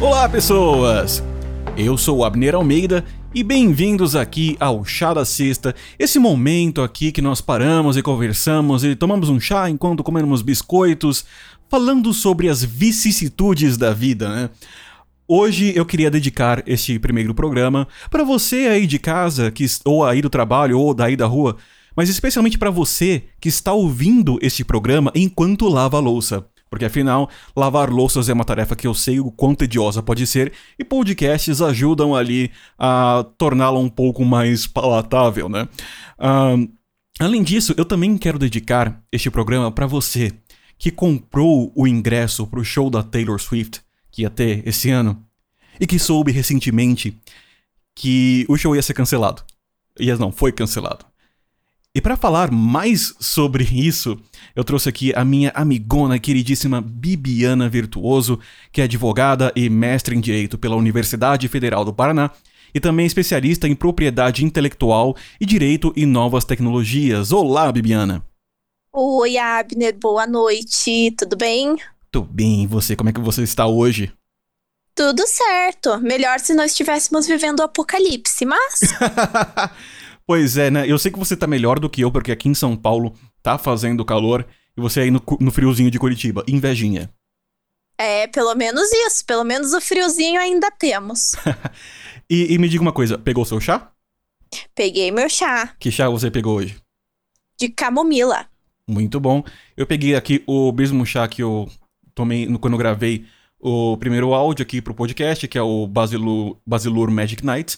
Olá, 0.00 0.26
pessoas! 0.26 1.22
Eu 1.76 1.98
sou 1.98 2.18
o 2.18 2.24
Abner 2.24 2.54
Almeida 2.54 3.04
e 3.34 3.42
bem-vindos 3.44 4.16
aqui 4.16 4.56
ao 4.58 4.82
Chá 4.82 5.12
da 5.12 5.26
Sexta, 5.26 5.74
esse 5.98 6.18
momento 6.18 6.80
aqui 6.80 7.12
que 7.12 7.20
nós 7.20 7.42
paramos 7.42 7.98
e 7.98 8.02
conversamos 8.02 8.82
e 8.82 8.96
tomamos 8.96 9.28
um 9.28 9.38
chá 9.38 9.68
enquanto 9.68 10.02
comemos 10.02 10.40
biscoitos, 10.40 11.26
falando 11.68 12.14
sobre 12.14 12.48
as 12.48 12.64
vicissitudes 12.64 13.76
da 13.76 13.92
vida, 13.92 14.34
né? 14.34 14.50
Hoje 15.28 15.70
eu 15.76 15.84
queria 15.84 16.10
dedicar 16.10 16.62
este 16.66 16.98
primeiro 16.98 17.34
programa 17.34 17.86
para 18.10 18.24
você 18.24 18.68
aí 18.68 18.86
de 18.86 18.98
casa, 18.98 19.50
que, 19.50 19.66
ou 19.84 20.02
aí 20.02 20.22
do 20.22 20.30
trabalho, 20.30 20.78
ou 20.78 20.94
daí 20.94 21.14
da 21.14 21.26
rua, 21.26 21.58
mas 21.94 22.08
especialmente 22.08 22.56
para 22.56 22.70
você 22.70 23.24
que 23.38 23.50
está 23.50 23.74
ouvindo 23.74 24.38
este 24.40 24.64
programa 24.64 25.12
enquanto 25.14 25.68
lava 25.68 25.98
a 25.98 26.00
louça. 26.00 26.46
Porque 26.70 26.84
afinal, 26.84 27.28
lavar 27.56 27.90
louças 27.90 28.28
é 28.28 28.32
uma 28.32 28.44
tarefa 28.44 28.76
que 28.76 28.86
eu 28.86 28.94
sei 28.94 29.18
o 29.18 29.32
quão 29.32 29.56
tediosa 29.56 30.00
pode 30.00 30.24
ser 30.24 30.52
e 30.78 30.84
podcasts 30.84 31.60
ajudam 31.60 32.14
ali 32.14 32.52
a 32.78 33.26
torná-la 33.36 33.80
um 33.80 33.88
pouco 33.88 34.24
mais 34.24 34.68
palatável, 34.68 35.48
né? 35.48 35.68
Uh, 36.16 36.72
além 37.18 37.42
disso, 37.42 37.74
eu 37.76 37.84
também 37.84 38.16
quero 38.16 38.38
dedicar 38.38 39.02
este 39.10 39.28
programa 39.28 39.72
para 39.72 39.86
você 39.86 40.32
que 40.78 40.92
comprou 40.92 41.72
o 41.74 41.88
ingresso 41.88 42.46
para 42.46 42.60
o 42.60 42.64
show 42.64 42.88
da 42.88 43.02
Taylor 43.02 43.38
Swift, 43.40 43.82
que 44.10 44.22
ia 44.22 44.30
ter 44.30 44.66
esse 44.66 44.90
ano, 44.90 45.22
e 45.78 45.86
que 45.86 45.98
soube 45.98 46.30
recentemente 46.30 47.18
que 47.94 48.46
o 48.48 48.56
show 48.56 48.76
ia 48.76 48.82
ser 48.82 48.94
cancelado. 48.94 49.42
Ia 49.98 50.16
não, 50.16 50.30
foi 50.30 50.52
cancelado. 50.52 51.09
E 51.92 52.00
para 52.00 52.16
falar 52.16 52.52
mais 52.52 53.16
sobre 53.18 53.64
isso, 53.64 54.16
eu 54.54 54.62
trouxe 54.62 54.88
aqui 54.88 55.12
a 55.12 55.24
minha 55.24 55.50
amigona 55.56 56.20
queridíssima 56.20 56.80
Bibiana 56.80 57.68
Virtuoso, 57.68 58.38
que 58.70 58.80
é 58.80 58.84
advogada 58.84 59.52
e 59.56 59.68
mestre 59.68 60.14
em 60.14 60.20
Direito 60.20 60.56
pela 60.56 60.76
Universidade 60.76 61.48
Federal 61.48 61.84
do 61.84 61.92
Paraná 61.92 62.30
e 62.72 62.78
também 62.78 63.06
especialista 63.06 63.66
em 63.66 63.74
propriedade 63.74 64.44
intelectual 64.44 65.16
e 65.40 65.44
direito 65.44 65.92
e 65.96 66.06
novas 66.06 66.44
tecnologias. 66.44 67.32
Olá, 67.32 67.72
Bibiana! 67.72 68.24
Oi, 68.92 69.36
Abner, 69.36 69.98
boa 69.98 70.28
noite, 70.28 71.12
tudo 71.18 71.36
bem? 71.36 71.76
Tudo 72.12 72.28
bem, 72.30 72.62
e 72.62 72.66
você? 72.68 72.94
Como 72.94 73.10
é 73.10 73.12
que 73.12 73.20
você 73.20 73.42
está 73.42 73.66
hoje? 73.66 74.12
Tudo 74.94 75.26
certo. 75.26 75.98
Melhor 75.98 76.38
se 76.38 76.54
nós 76.54 76.70
estivéssemos 76.70 77.26
vivendo 77.26 77.60
o 77.60 77.64
apocalipse, 77.64 78.44
mas. 78.44 78.80
Pois 80.30 80.56
é, 80.56 80.70
né? 80.70 80.88
Eu 80.88 80.96
sei 80.96 81.10
que 81.10 81.18
você 81.18 81.36
tá 81.36 81.44
melhor 81.44 81.80
do 81.80 81.90
que 81.90 82.02
eu, 82.02 82.12
porque 82.12 82.30
aqui 82.30 82.48
em 82.48 82.54
São 82.54 82.76
Paulo 82.76 83.16
tá 83.42 83.58
fazendo 83.58 84.04
calor 84.04 84.46
e 84.76 84.80
você 84.80 85.00
aí 85.00 85.10
no, 85.10 85.20
no 85.40 85.50
friozinho 85.50 85.90
de 85.90 85.98
Curitiba. 85.98 86.44
Invejinha. 86.46 87.10
É, 87.98 88.28
pelo 88.28 88.54
menos 88.54 88.92
isso. 88.92 89.24
Pelo 89.26 89.42
menos 89.42 89.72
o 89.72 89.80
friozinho 89.80 90.40
ainda 90.40 90.70
temos. 90.70 91.32
e, 92.30 92.54
e 92.54 92.58
me 92.58 92.68
diga 92.68 92.80
uma 92.80 92.92
coisa, 92.92 93.18
pegou 93.18 93.44
seu 93.44 93.60
chá? 93.60 93.90
Peguei 94.72 95.10
meu 95.10 95.28
chá. 95.28 95.74
Que 95.80 95.90
chá 95.90 96.08
você 96.08 96.30
pegou 96.30 96.58
hoje? 96.58 96.76
De 97.58 97.68
camomila. 97.68 98.46
Muito 98.86 99.18
bom. 99.18 99.42
Eu 99.76 99.84
peguei 99.84 100.14
aqui 100.14 100.44
o 100.46 100.70
mesmo 100.70 101.04
chá 101.04 101.26
que 101.26 101.42
eu 101.42 101.68
tomei 102.14 102.46
quando 102.58 102.74
eu 102.74 102.78
gravei 102.78 103.26
o 103.58 103.96
primeiro 103.96 104.32
áudio 104.32 104.62
aqui 104.62 104.80
pro 104.80 104.94
podcast, 104.94 105.48
que 105.48 105.58
é 105.58 105.62
o 105.62 105.88
Basilur, 105.88 106.56
Basilur 106.64 107.10
Magic 107.10 107.44
Night 107.44 107.76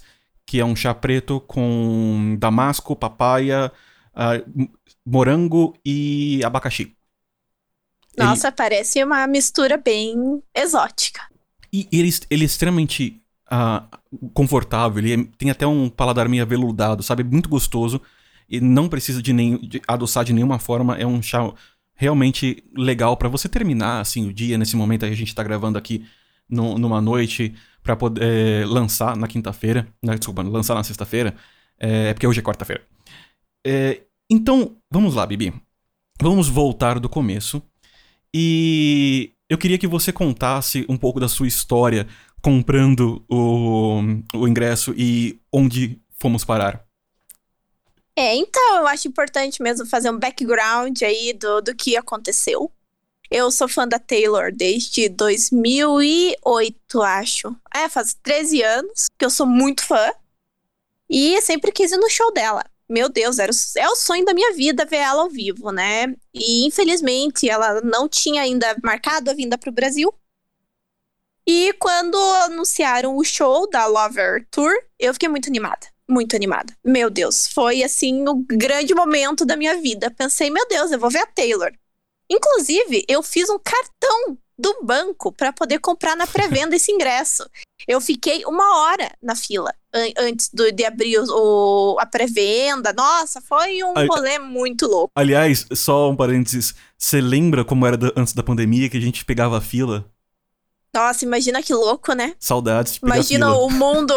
que 0.52 0.60
é 0.60 0.64
um 0.66 0.76
chá 0.76 0.92
preto 0.92 1.40
com 1.40 2.36
damasco, 2.38 2.94
papaya, 2.94 3.72
uh, 4.12 4.68
morango 5.02 5.74
e 5.82 6.44
abacaxi. 6.44 6.94
Nossa, 8.18 8.48
ele... 8.48 8.56
parece 8.56 9.02
uma 9.02 9.26
mistura 9.26 9.78
bem 9.78 10.42
exótica. 10.54 11.22
E 11.72 11.88
ele, 11.90 12.10
ele 12.28 12.42
é 12.42 12.44
extremamente 12.44 13.18
uh, 13.50 14.28
confortável, 14.34 14.98
ele 14.98 15.22
é, 15.22 15.26
tem 15.38 15.48
até 15.48 15.66
um 15.66 15.88
paladar 15.88 16.28
meio 16.28 16.42
aveludado, 16.42 17.02
sabe? 17.02 17.24
Muito 17.24 17.48
gostoso. 17.48 17.98
E 18.46 18.60
não 18.60 18.90
precisa 18.90 19.22
de, 19.22 19.32
nem, 19.32 19.56
de 19.56 19.80
adoçar 19.88 20.22
de 20.22 20.34
nenhuma 20.34 20.58
forma. 20.58 20.98
É 20.98 21.06
um 21.06 21.22
chá 21.22 21.50
realmente 21.94 22.62
legal 22.76 23.16
para 23.16 23.30
você 23.30 23.48
terminar 23.48 24.02
assim 24.02 24.28
o 24.28 24.34
dia. 24.34 24.58
Nesse 24.58 24.76
momento 24.76 25.06
aí 25.06 25.12
a 25.12 25.16
gente 25.16 25.34
tá 25.34 25.42
gravando 25.42 25.78
aqui 25.78 26.04
no, 26.46 26.76
numa 26.76 27.00
noite 27.00 27.54
para 27.82 27.96
poder 27.96 28.22
é, 28.22 28.64
lançar 28.64 29.16
na 29.16 29.26
quinta-feira. 29.26 29.86
Né, 30.02 30.16
desculpa, 30.16 30.42
lançar 30.42 30.74
na 30.74 30.84
sexta-feira. 30.84 31.34
É, 31.78 32.08
é 32.08 32.14
porque 32.14 32.26
hoje 32.26 32.40
é 32.40 32.42
quarta-feira. 32.42 32.82
É, 33.66 34.02
então, 34.30 34.76
vamos 34.90 35.14
lá, 35.14 35.26
Bibi. 35.26 35.52
Vamos 36.20 36.48
voltar 36.48 36.98
do 36.98 37.08
começo. 37.08 37.62
E 38.34 39.32
eu 39.48 39.58
queria 39.58 39.78
que 39.78 39.86
você 39.86 40.12
contasse 40.12 40.86
um 40.88 40.96
pouco 40.96 41.20
da 41.20 41.28
sua 41.28 41.46
história 41.46 42.06
comprando 42.40 43.24
o, 43.28 44.00
o 44.34 44.48
ingresso 44.48 44.94
e 44.96 45.40
onde 45.52 46.00
fomos 46.18 46.44
parar. 46.44 46.84
É, 48.16 48.34
então 48.34 48.76
eu 48.76 48.86
acho 48.86 49.08
importante 49.08 49.62
mesmo 49.62 49.86
fazer 49.86 50.10
um 50.10 50.18
background 50.18 51.00
aí 51.02 51.32
do, 51.32 51.60
do 51.60 51.74
que 51.74 51.96
aconteceu. 51.96 52.70
Eu 53.32 53.50
sou 53.50 53.66
fã 53.66 53.88
da 53.88 53.98
Taylor 53.98 54.52
desde 54.52 55.08
2008, 55.08 57.00
acho. 57.00 57.56
É, 57.74 57.88
faz 57.88 58.14
13 58.22 58.62
anos 58.62 59.06
que 59.18 59.24
eu 59.24 59.30
sou 59.30 59.46
muito 59.46 59.82
fã. 59.86 60.12
E 61.08 61.40
sempre 61.40 61.72
quis 61.72 61.92
ir 61.92 61.96
no 61.96 62.10
show 62.10 62.30
dela. 62.30 62.62
Meu 62.86 63.08
Deus, 63.08 63.38
era 63.38 63.50
o, 63.50 63.54
é 63.78 63.88
o 63.88 63.96
sonho 63.96 64.22
da 64.26 64.34
minha 64.34 64.52
vida 64.52 64.84
ver 64.84 64.96
ela 64.96 65.22
ao 65.22 65.30
vivo, 65.30 65.72
né? 65.72 66.14
E 66.34 66.66
infelizmente 66.66 67.48
ela 67.48 67.80
não 67.80 68.06
tinha 68.06 68.42
ainda 68.42 68.76
marcado 68.84 69.30
a 69.30 69.34
vinda 69.34 69.56
para 69.56 69.70
o 69.70 69.74
Brasil. 69.74 70.12
E 71.46 71.72
quando 71.80 72.18
anunciaram 72.44 73.16
o 73.16 73.24
show 73.24 73.66
da 73.70 73.86
Lover 73.86 74.46
Tour, 74.50 74.74
eu 74.98 75.14
fiquei 75.14 75.30
muito 75.30 75.48
animada. 75.48 75.86
Muito 76.06 76.36
animada. 76.36 76.76
Meu 76.84 77.08
Deus, 77.08 77.46
foi 77.46 77.82
assim 77.82 78.28
o 78.28 78.44
grande 78.46 78.94
momento 78.94 79.46
da 79.46 79.56
minha 79.56 79.80
vida. 79.80 80.10
Pensei, 80.10 80.50
meu 80.50 80.68
Deus, 80.68 80.92
eu 80.92 80.98
vou 80.98 81.08
ver 81.08 81.20
a 81.20 81.26
Taylor. 81.26 81.72
Inclusive, 82.32 83.04
eu 83.06 83.22
fiz 83.22 83.50
um 83.50 83.58
cartão 83.58 84.38
do 84.58 84.80
banco 84.82 85.30
para 85.30 85.52
poder 85.52 85.80
comprar 85.80 86.16
na 86.16 86.26
pré-venda 86.26 86.74
esse 86.74 86.90
ingresso. 86.90 87.44
Eu 87.86 88.00
fiquei 88.00 88.44
uma 88.46 88.78
hora 88.78 89.10
na 89.20 89.34
fila 89.34 89.74
an 89.92 90.06
antes 90.16 90.48
do, 90.48 90.72
de 90.72 90.84
abrir 90.84 91.18
o, 91.18 91.98
a 92.00 92.06
pré-venda. 92.06 92.92
Nossa, 92.92 93.40
foi 93.42 93.82
um 93.84 93.92
rolê 94.06 94.38
muito 94.38 94.86
louco. 94.86 95.10
Aliás, 95.14 95.66
só 95.74 96.08
um 96.10 96.16
parênteses. 96.16 96.74
Você 96.96 97.20
lembra 97.20 97.64
como 97.64 97.86
era 97.86 97.98
da, 97.98 98.12
antes 98.16 98.32
da 98.32 98.42
pandemia 98.42 98.88
que 98.88 98.96
a 98.96 99.00
gente 99.00 99.24
pegava 99.26 99.58
a 99.58 99.60
fila? 99.60 100.06
Nossa, 100.94 101.24
imagina 101.24 101.62
que 101.62 101.74
louco, 101.74 102.14
né? 102.14 102.34
Saudades. 102.38 102.98
Imagina 103.02 103.54
o 103.54 103.68
mundo, 103.68 104.14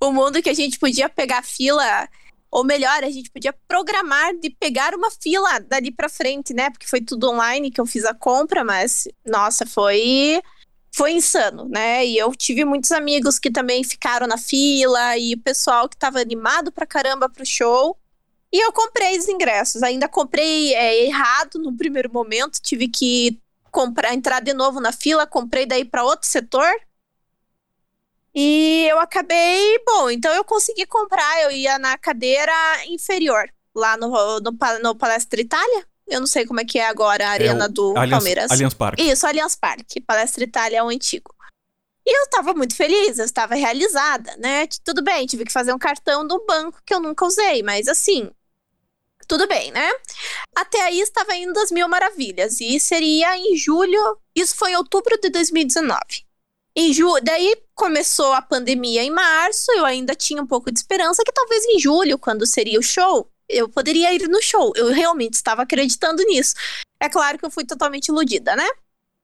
o 0.00 0.12
mundo 0.12 0.42
que 0.42 0.50
a 0.50 0.54
gente 0.54 0.78
podia 0.78 1.08
pegar 1.08 1.42
fila 1.42 2.08
ou 2.52 2.64
melhor, 2.64 3.02
a 3.02 3.08
gente 3.08 3.30
podia 3.30 3.54
programar 3.66 4.36
de 4.36 4.50
pegar 4.50 4.94
uma 4.94 5.10
fila 5.10 5.58
dali 5.58 5.90
para 5.90 6.06
frente, 6.06 6.52
né? 6.52 6.68
Porque 6.68 6.86
foi 6.86 7.00
tudo 7.00 7.30
online 7.30 7.70
que 7.70 7.80
eu 7.80 7.86
fiz 7.86 8.04
a 8.04 8.12
compra, 8.12 8.62
mas 8.62 9.08
nossa, 9.24 9.64
foi 9.64 10.42
foi 10.94 11.12
insano, 11.12 11.66
né? 11.66 12.04
E 12.04 12.18
eu 12.18 12.30
tive 12.36 12.66
muitos 12.66 12.92
amigos 12.92 13.38
que 13.38 13.50
também 13.50 13.82
ficaram 13.82 14.26
na 14.26 14.36
fila 14.36 15.16
e 15.16 15.32
o 15.32 15.40
pessoal 15.40 15.88
que 15.88 15.96
tava 15.96 16.20
animado 16.20 16.70
pra 16.70 16.84
caramba 16.84 17.26
pro 17.26 17.46
show. 17.46 17.96
E 18.52 18.62
eu 18.62 18.70
comprei 18.70 19.18
os 19.18 19.26
ingressos. 19.28 19.82
Ainda 19.82 20.06
comprei 20.06 20.74
é, 20.74 21.06
errado 21.06 21.58
no 21.58 21.74
primeiro 21.74 22.12
momento, 22.12 22.60
tive 22.60 22.86
que 22.86 23.40
comprar, 23.70 24.12
entrar 24.12 24.40
de 24.40 24.52
novo 24.52 24.78
na 24.78 24.92
fila, 24.92 25.26
comprei 25.26 25.64
daí 25.64 25.86
para 25.86 26.04
outro 26.04 26.28
setor 26.28 26.70
e 28.34 28.86
eu 28.90 28.98
acabei, 28.98 29.78
bom, 29.86 30.10
então 30.10 30.32
eu 30.34 30.44
consegui 30.44 30.86
comprar, 30.86 31.42
eu 31.42 31.50
ia 31.50 31.78
na 31.78 31.98
cadeira 31.98 32.52
inferior, 32.86 33.48
lá 33.74 33.96
no, 33.96 34.08
no, 34.40 34.52
no 34.82 34.94
Palestra 34.94 35.40
Itália. 35.40 35.86
Eu 36.08 36.20
não 36.20 36.26
sei 36.26 36.46
como 36.46 36.60
é 36.60 36.64
que 36.64 36.78
é 36.78 36.86
agora 36.86 37.24
a 37.24 37.28
é 37.28 37.30
arena 37.30 37.66
é 37.66 37.68
do 37.68 37.96
Allianz, 37.96 38.10
Palmeiras. 38.10 38.50
Allianz 38.50 38.74
Parque. 38.74 39.02
Isso, 39.02 39.26
Allianz 39.26 39.54
Parque. 39.54 40.00
Palestra 40.00 40.44
Itália 40.44 40.78
é 40.78 40.82
o 40.82 40.88
antigo. 40.88 41.34
E 42.04 42.18
eu 42.18 42.24
estava 42.24 42.52
muito 42.52 42.74
feliz, 42.74 43.18
eu 43.18 43.24
estava 43.24 43.54
realizada, 43.54 44.36
né? 44.36 44.66
Tudo 44.84 45.02
bem, 45.02 45.24
tive 45.26 45.44
que 45.44 45.52
fazer 45.52 45.72
um 45.72 45.78
cartão 45.78 46.26
do 46.26 46.44
banco 46.44 46.82
que 46.84 46.92
eu 46.92 47.00
nunca 47.00 47.24
usei, 47.24 47.62
mas 47.62 47.86
assim, 47.86 48.28
tudo 49.28 49.46
bem, 49.46 49.70
né? 49.70 49.88
Até 50.56 50.80
aí 50.82 51.00
estava 51.00 51.34
indo 51.36 51.58
as 51.60 51.70
mil 51.70 51.88
maravilhas. 51.88 52.60
E 52.60 52.80
seria 52.80 53.36
em 53.36 53.56
julho, 53.56 54.18
isso 54.34 54.56
foi 54.56 54.72
em 54.72 54.76
outubro 54.76 55.16
de 55.20 55.30
2019. 55.30 56.00
Em 56.74 56.92
ju 56.92 57.20
daí 57.22 57.54
começou 57.74 58.32
a 58.32 58.40
pandemia 58.40 59.02
em 59.02 59.10
março, 59.10 59.70
eu 59.72 59.84
ainda 59.84 60.14
tinha 60.14 60.42
um 60.42 60.46
pouco 60.46 60.72
de 60.72 60.78
esperança 60.78 61.22
que 61.24 61.32
talvez 61.32 61.64
em 61.66 61.78
julho, 61.78 62.18
quando 62.18 62.46
seria 62.46 62.78
o 62.78 62.82
show, 62.82 63.30
eu 63.48 63.68
poderia 63.68 64.12
ir 64.14 64.26
no 64.28 64.42
show. 64.42 64.72
Eu 64.74 64.88
realmente 64.88 65.34
estava 65.34 65.62
acreditando 65.62 66.22
nisso. 66.24 66.54
É 66.98 67.08
claro 67.08 67.38
que 67.38 67.44
eu 67.44 67.50
fui 67.50 67.64
totalmente 67.64 68.08
iludida, 68.08 68.56
né? 68.56 68.68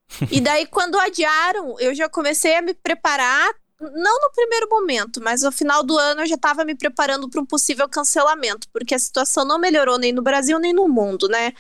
e 0.31 0.41
daí, 0.41 0.67
quando 0.67 0.99
adiaram, 0.99 1.79
eu 1.79 1.95
já 1.95 2.09
comecei 2.09 2.57
a 2.57 2.63
me 2.63 2.75
preparar. 2.75 3.51
Não 3.81 4.21
no 4.21 4.33
primeiro 4.33 4.69
momento, 4.69 5.21
mas 5.23 5.43
no 5.43 5.53
final 5.53 5.85
do 5.85 5.97
ano 5.97 6.23
eu 6.23 6.27
já 6.27 6.35
estava 6.35 6.65
me 6.65 6.75
preparando 6.75 7.31
para 7.31 7.41
um 7.41 7.47
possível 7.47 7.89
cancelamento, 7.89 8.67
porque 8.73 8.93
a 8.93 8.99
situação 8.99 9.45
não 9.45 9.57
melhorou 9.57 9.97
nem 9.97 10.13
no 10.13 10.21
Brasil 10.21 10.59
nem 10.59 10.73
no 10.73 10.89
mundo, 10.89 11.29
né? 11.29 11.53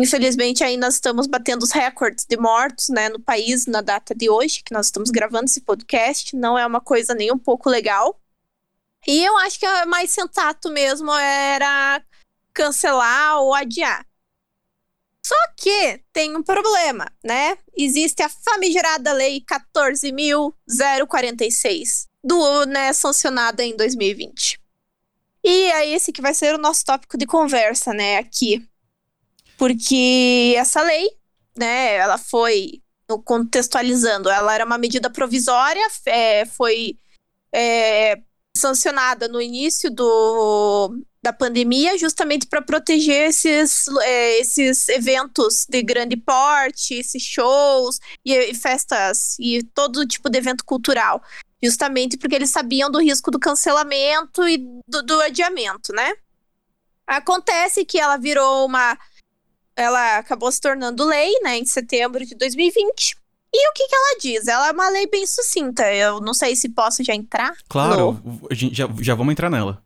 Infelizmente, 0.00 0.62
nós 0.76 0.94
estamos 0.94 1.26
batendo 1.26 1.64
os 1.64 1.72
recordes 1.72 2.24
de 2.24 2.36
mortos, 2.36 2.88
né, 2.88 3.08
no 3.08 3.20
país 3.20 3.66
na 3.66 3.80
data 3.80 4.14
de 4.14 4.30
hoje, 4.30 4.62
que 4.62 4.72
nós 4.72 4.86
estamos 4.86 5.10
gravando 5.10 5.46
esse 5.46 5.60
podcast. 5.60 6.36
Não 6.36 6.56
é 6.56 6.64
uma 6.64 6.80
coisa 6.80 7.14
nem 7.14 7.32
um 7.32 7.38
pouco 7.38 7.68
legal. 7.68 8.16
E 9.04 9.24
eu 9.24 9.36
acho 9.38 9.58
que 9.58 9.66
o 9.66 9.88
mais 9.88 10.12
sensato 10.12 10.70
mesmo 10.70 11.12
era 11.12 12.00
cancelar 12.54 13.40
ou 13.40 13.52
adiar. 13.52 14.06
Só 15.26 15.34
que 15.56 16.00
tem 16.12 16.36
um 16.36 16.44
problema, 16.44 17.10
né? 17.24 17.58
Existe 17.76 18.22
a 18.22 18.28
famigerada 18.28 19.12
Lei 19.12 19.40
14.046, 19.40 22.06
do, 22.22 22.66
né, 22.66 22.92
sancionada 22.92 23.64
em 23.64 23.76
2020. 23.76 24.60
E 25.42 25.72
é 25.72 25.88
esse 25.88 26.12
que 26.12 26.22
vai 26.22 26.34
ser 26.34 26.54
o 26.54 26.58
nosso 26.58 26.84
tópico 26.84 27.18
de 27.18 27.26
conversa, 27.26 27.92
né, 27.92 28.18
aqui. 28.18 28.64
Porque 29.58 30.54
essa 30.56 30.80
lei, 30.80 31.10
né, 31.56 31.96
ela 31.96 32.16
foi, 32.16 32.80
contextualizando, 33.24 34.30
ela 34.30 34.54
era 34.54 34.64
uma 34.64 34.78
medida 34.78 35.10
provisória, 35.10 35.84
é, 36.06 36.46
foi 36.46 36.96
é, 37.52 38.18
sancionada 38.56 39.26
no 39.28 39.40
início 39.42 39.90
do, 39.90 40.96
da 41.22 41.32
pandemia, 41.32 41.98
justamente 41.98 42.46
para 42.46 42.62
proteger 42.62 43.28
esses, 43.28 43.86
é, 44.02 44.38
esses 44.38 44.88
eventos 44.88 45.66
de 45.68 45.82
grande 45.82 46.16
porte, 46.16 46.94
esses 46.94 47.22
shows 47.22 47.98
e, 48.24 48.32
e, 48.32 48.54
festas 48.54 49.36
e 49.40 49.62
todo 49.74 50.06
tipo 50.06 50.30
de 50.30 50.38
evento 50.38 50.64
cultural. 50.64 51.22
Justamente 51.60 52.16
porque 52.16 52.36
eles 52.36 52.50
sabiam 52.50 52.88
do 52.88 53.00
risco 53.00 53.32
do 53.32 53.40
cancelamento 53.40 54.48
e 54.48 54.58
do, 54.86 55.02
do 55.02 55.20
adiamento, 55.20 55.92
né? 55.92 56.14
Acontece 57.04 57.84
que 57.84 57.98
ela 57.98 58.16
virou 58.16 58.66
uma. 58.66 58.96
Ela 59.78 60.18
acabou 60.18 60.50
se 60.50 60.60
tornando 60.60 61.04
lei, 61.04 61.32
né, 61.40 61.56
em 61.56 61.64
setembro 61.64 62.26
de 62.26 62.34
2020. 62.34 63.16
E 63.54 63.70
o 63.70 63.72
que, 63.72 63.86
que 63.86 63.94
ela 63.94 64.18
diz? 64.20 64.48
Ela 64.48 64.68
é 64.68 64.72
uma 64.72 64.88
lei 64.88 65.06
bem 65.06 65.24
sucinta. 65.24 65.90
Eu 65.94 66.20
não 66.20 66.34
sei 66.34 66.56
se 66.56 66.68
posso 66.68 67.04
já 67.04 67.14
entrar. 67.14 67.56
Claro, 67.68 68.20
no... 68.24 68.48
já, 68.50 68.88
já 69.00 69.14
vamos 69.14 69.32
entrar 69.32 69.48
nela. 69.48 69.80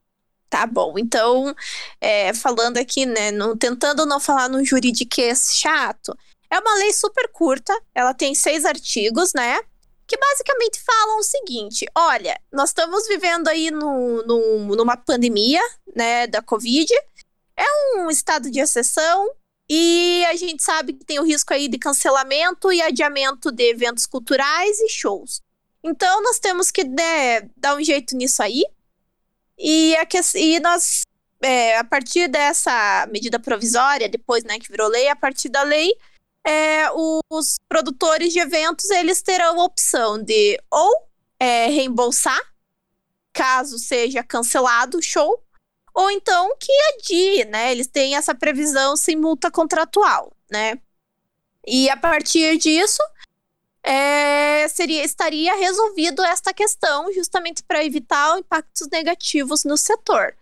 Tá 0.49 0.67
bom, 0.67 0.99
então, 0.99 1.55
é, 1.99 2.35
falando 2.35 2.77
aqui, 2.77 3.06
né, 3.06 3.31
no, 3.31 3.56
tentando 3.56 4.05
não 4.05 4.21
falar 4.21 4.50
no 4.50 4.62
juridiquês 4.62 5.55
chato, 5.55 6.15
é 6.50 6.59
uma 6.59 6.75
lei 6.75 6.93
super 6.93 7.27
curta, 7.33 7.75
ela 7.94 8.12
tem 8.12 8.35
seis 8.35 8.67
artigos, 8.67 9.33
né, 9.33 9.59
que 10.06 10.15
basicamente 10.15 10.79
falam 10.79 11.21
o 11.21 11.23
seguinte, 11.23 11.87
olha, 11.94 12.39
nós 12.53 12.69
estamos 12.69 13.09
vivendo 13.09 13.49
aí 13.49 13.71
no, 13.71 14.23
no, 14.27 14.77
numa 14.77 14.94
pandemia, 14.94 15.62
né, 15.97 16.27
da 16.27 16.43
Covid, 16.43 16.93
é 17.56 17.97
um 17.97 18.11
estado 18.11 18.50
de 18.50 18.61
exceção, 18.61 19.31
e 19.75 20.23
a 20.27 20.37
gente 20.37 20.63
sabe 20.63 20.93
que 20.93 21.03
tem 21.03 21.19
o 21.19 21.25
risco 21.25 21.55
aí 21.55 21.67
de 21.67 21.79
cancelamento 21.79 22.71
e 22.71 22.83
adiamento 22.83 23.51
de 23.51 23.71
eventos 23.71 24.05
culturais 24.05 24.79
e 24.81 24.89
shows. 24.91 25.41
Então, 25.83 26.23
nós 26.23 26.39
temos 26.39 26.71
que 26.71 26.85
né, 26.85 27.49
dar 27.57 27.75
um 27.77 27.83
jeito 27.83 28.15
nisso 28.15 28.43
aí, 28.43 28.65
e, 29.59 29.97
a 29.97 30.07
e 30.35 30.61
nós, 30.61 31.05
é, 31.41 31.79
a 31.79 31.85
partir 31.85 32.29
dessa 32.29 33.09
medida 33.11 33.41
provisória, 33.41 34.11
depois 34.11 34.45
né, 34.45 34.59
que 34.59 34.71
virou 34.71 34.89
lei, 34.89 35.09
a 35.09 35.17
partir 35.17 35.49
da 35.49 35.63
lei, 35.63 35.91
é, 36.45 36.91
os 37.31 37.57
produtores 37.67 38.31
de 38.31 38.41
eventos 38.41 38.91
eles 38.91 39.23
terão 39.23 39.59
a 39.59 39.65
opção 39.65 40.23
de 40.23 40.61
ou 40.71 41.09
é, 41.41 41.69
reembolsar, 41.69 42.43
caso 43.33 43.79
seja 43.79 44.23
cancelado 44.23 44.99
o 44.99 45.03
show, 45.03 45.43
ou 45.94 46.11
então 46.11 46.55
que 46.59 46.73
adie, 46.94 47.44
né? 47.47 47.73
Eles 47.73 47.87
têm 47.87 48.17
essa 48.17 48.35
previsão 48.35 48.97
sem 48.97 49.17
multa 49.17 49.50
contratual, 49.50 50.33
né? 50.50 50.79
E 51.67 51.89
a 51.91 51.97
partir 51.97 52.56
disso, 52.56 53.03
é, 53.83 54.67
seria, 54.69 55.05
estaria 55.05 55.55
resolvido 55.56 56.23
esta 56.23 56.53
questão 56.53 57.12
justamente 57.12 57.62
para 57.62 57.85
evitar 57.85 58.39
impactos 58.39 58.89
negativos 58.91 59.65
no 59.65 59.77
setor. 59.77 60.35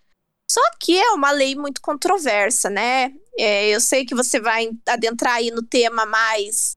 Só 0.50 0.60
que 0.78 0.98
é 0.98 1.10
uma 1.10 1.30
lei 1.30 1.54
muito 1.54 1.80
controversa, 1.80 2.68
né? 2.68 3.12
É, 3.38 3.68
eu 3.68 3.80
sei 3.80 4.04
que 4.04 4.14
você 4.14 4.40
vai 4.40 4.70
adentrar 4.86 5.34
aí 5.34 5.50
no 5.50 5.62
tema 5.62 6.04
mais 6.04 6.76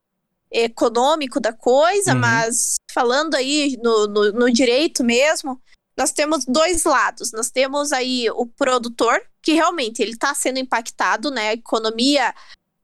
econômico 0.51 1.39
da 1.39 1.51
coisa, 1.51 2.13
uhum. 2.13 2.19
mas 2.19 2.75
falando 2.91 3.33
aí 3.33 3.77
no, 3.81 4.07
no, 4.07 4.31
no 4.31 4.51
direito 4.51 5.03
mesmo, 5.03 5.59
nós 5.97 6.11
temos 6.11 6.45
dois 6.45 6.83
lados. 6.83 7.31
Nós 7.31 7.49
temos 7.49 7.91
aí 7.91 8.29
o 8.31 8.45
produtor, 8.45 9.21
que 9.41 9.53
realmente 9.53 10.01
ele 10.01 10.13
está 10.13 10.33
sendo 10.33 10.59
impactado, 10.59 11.29
né? 11.29 11.49
A 11.49 11.53
economia 11.53 12.33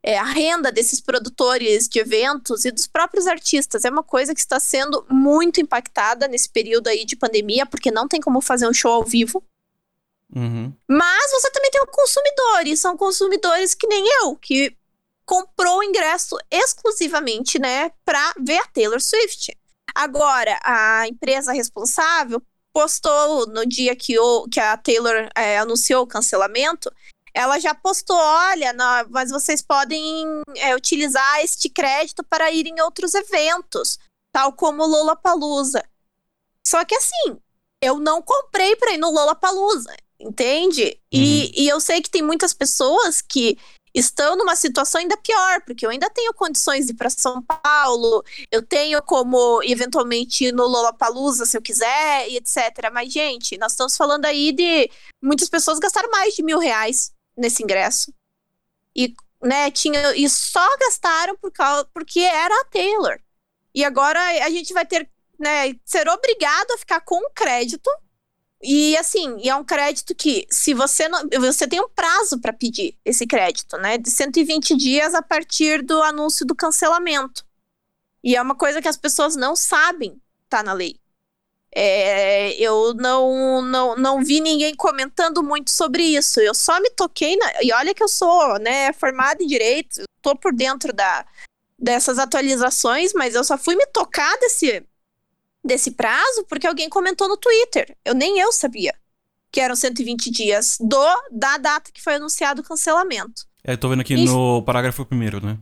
é, 0.01 0.17
a 0.17 0.23
renda 0.23 0.71
desses 0.71 1.01
produtores 1.01 1.87
de 1.87 1.99
eventos 1.99 2.63
e 2.63 2.71
dos 2.71 2.87
próprios 2.87 3.27
artistas 3.27 3.83
é 3.83 3.89
uma 3.89 4.03
coisa 4.03 4.33
que 4.33 4.39
está 4.39 4.59
sendo 4.59 5.05
muito 5.09 5.59
impactada 5.59 6.27
nesse 6.27 6.49
período 6.49 6.87
aí 6.87 7.03
de 7.03 7.15
pandemia, 7.15 7.65
porque 7.65 7.91
não 7.91 8.07
tem 8.07 8.21
como 8.21 8.41
fazer 8.41 8.67
um 8.67 8.73
show 8.73 8.93
ao 8.93 9.03
vivo. 9.03 9.43
Uhum. 10.33 10.73
Mas 10.87 11.31
você 11.31 11.51
também 11.51 11.71
tem 11.71 11.81
o 11.81 11.87
consumidor, 11.87 12.67
e 12.67 12.77
são 12.77 12.95
consumidores 12.95 13.73
que 13.73 13.87
nem 13.87 14.05
eu, 14.21 14.35
que 14.35 14.75
comprou 15.25 15.79
o 15.79 15.83
ingresso 15.83 16.37
exclusivamente, 16.49 17.59
né, 17.59 17.91
para 18.05 18.33
ver 18.39 18.57
a 18.59 18.67
Taylor 18.67 19.01
Swift. 19.01 19.55
Agora, 19.93 20.57
a 20.63 21.07
empresa 21.07 21.51
responsável 21.51 22.41
postou 22.79 23.45
no 23.47 23.65
dia 23.65 23.93
que, 23.93 24.17
o, 24.17 24.47
que 24.47 24.57
a 24.57 24.77
Taylor 24.77 25.29
é, 25.35 25.57
anunciou 25.59 26.03
o 26.03 26.07
cancelamento 26.07 26.89
ela 27.33 27.59
já 27.59 27.75
postou: 27.75 28.15
olha, 28.15 28.73
não, 28.73 29.05
mas 29.09 29.29
vocês 29.29 29.61
podem 29.61 30.25
é, 30.55 30.75
utilizar 30.75 31.41
este 31.41 31.69
crédito 31.69 32.23
para 32.23 32.49
ir 32.51 32.65
em 32.65 32.81
outros 32.81 33.13
eventos, 33.13 33.99
tal 34.31 34.53
como 34.53 34.83
o 34.83 34.87
Lollapalooza. 34.87 35.83
Só 36.65 36.83
que 36.85 36.95
assim, 36.95 37.37
eu 37.81 37.99
não 37.99 38.21
comprei 38.21 38.75
para 38.75 38.93
ir 38.93 38.97
no 38.97 39.11
Lollapalooza, 39.11 39.95
entende? 40.19 40.85
Uhum. 41.13 41.21
E, 41.21 41.63
e 41.63 41.69
eu 41.69 41.79
sei 41.79 42.01
que 42.01 42.09
tem 42.09 42.21
muitas 42.21 42.53
pessoas 42.53 43.21
que 43.21 43.57
estão 43.93 44.35
numa 44.35 44.55
situação 44.55 45.01
ainda 45.01 45.17
pior, 45.17 45.61
porque 45.61 45.85
eu 45.85 45.89
ainda 45.89 46.09
tenho 46.09 46.33
condições 46.33 46.85
de 46.85 46.91
ir 46.91 46.95
para 46.95 47.09
São 47.09 47.41
Paulo, 47.41 48.23
eu 48.51 48.61
tenho 48.61 49.01
como 49.01 49.61
eventualmente 49.63 50.45
ir 50.45 50.53
no 50.53 50.67
Lollapalooza 50.67 51.45
se 51.45 51.57
eu 51.57 51.61
quiser 51.61 52.29
e 52.29 52.37
etc. 52.37 52.89
Mas, 52.93 53.11
gente, 53.11 53.57
nós 53.57 53.73
estamos 53.73 53.97
falando 53.97 54.25
aí 54.25 54.51
de 54.51 54.89
muitas 55.21 55.49
pessoas 55.49 55.79
gastaram 55.79 56.09
mais 56.11 56.33
de 56.35 56.43
mil 56.43 56.59
reais 56.59 57.11
nesse 57.35 57.63
ingresso. 57.63 58.13
E, 58.95 59.15
né, 59.41 59.71
tinha, 59.71 60.15
e 60.15 60.29
só 60.29 60.77
gastaram 60.77 61.35
por 61.37 61.51
causa, 61.51 61.85
porque 61.93 62.19
era 62.19 62.61
a 62.61 62.65
Taylor. 62.65 63.19
E 63.73 63.83
agora 63.83 64.19
a 64.43 64.49
gente 64.49 64.73
vai 64.73 64.85
ter, 64.85 65.09
né, 65.39 65.73
ser 65.85 66.07
obrigado 66.09 66.71
a 66.71 66.77
ficar 66.77 67.01
com 67.01 67.21
crédito. 67.33 67.89
E 68.61 68.97
assim, 68.97 69.37
e 69.39 69.49
é 69.49 69.55
um 69.55 69.63
crédito 69.63 70.13
que, 70.13 70.45
se 70.49 70.73
você 70.73 71.07
não. 71.07 71.27
Você 71.39 71.67
tem 71.67 71.79
um 71.79 71.89
prazo 71.89 72.39
para 72.39 72.51
pedir 72.51 72.97
esse 73.05 73.25
crédito, 73.25 73.77
né? 73.77 73.97
De 73.97 74.11
120 74.11 74.75
dias 74.75 75.13
a 75.13 75.21
partir 75.21 75.81
do 75.81 76.01
anúncio 76.03 76.45
do 76.45 76.53
cancelamento. 76.53 77.45
E 78.21 78.35
é 78.35 78.41
uma 78.41 78.55
coisa 78.55 78.81
que 78.81 78.87
as 78.87 78.97
pessoas 78.97 79.35
não 79.37 79.55
sabem, 79.55 80.21
tá 80.49 80.61
na 80.61 80.73
lei. 80.73 80.99
É, 81.73 82.51
eu 82.55 82.93
não, 82.95 83.61
não, 83.61 83.95
não 83.95 84.23
vi 84.23 84.41
ninguém 84.41 84.75
comentando 84.75 85.41
muito 85.41 85.71
sobre 85.71 86.03
isso. 86.03 86.41
Eu 86.41 86.53
só 86.53 86.81
me 86.81 86.89
toquei 86.89 87.37
na, 87.37 87.63
e 87.63 87.71
olha 87.71 87.93
que 87.93 88.03
eu 88.03 88.09
sou, 88.09 88.59
né, 88.59 88.91
formada 88.93 89.41
em 89.41 89.47
direito, 89.47 90.03
tô 90.21 90.35
por 90.35 90.53
dentro 90.53 90.91
da, 90.91 91.25
dessas 91.77 92.19
atualizações, 92.19 93.13
mas 93.13 93.35
eu 93.35 93.43
só 93.43 93.57
fui 93.57 93.75
me 93.75 93.85
tocar 93.87 94.35
desse 94.39 94.83
desse 95.69 95.91
prazo 95.91 96.43
porque 96.49 96.67
alguém 96.67 96.89
comentou 96.89 97.29
no 97.29 97.37
Twitter. 97.37 97.95
Eu 98.03 98.13
nem 98.13 98.39
eu 98.39 98.51
sabia 98.51 98.93
que 99.51 99.61
eram 99.61 99.75
120 99.75 100.29
dias 100.29 100.77
do 100.79 101.05
da 101.31 101.57
data 101.57 101.91
que 101.91 102.01
foi 102.01 102.15
anunciado 102.15 102.61
o 102.61 102.63
cancelamento. 102.63 103.47
É, 103.63 103.77
tô 103.77 103.87
vendo 103.89 104.01
aqui 104.01 104.15
no 104.15 104.61
parágrafo 104.63 105.05
primeiro, 105.05 105.45
né? 105.45 105.57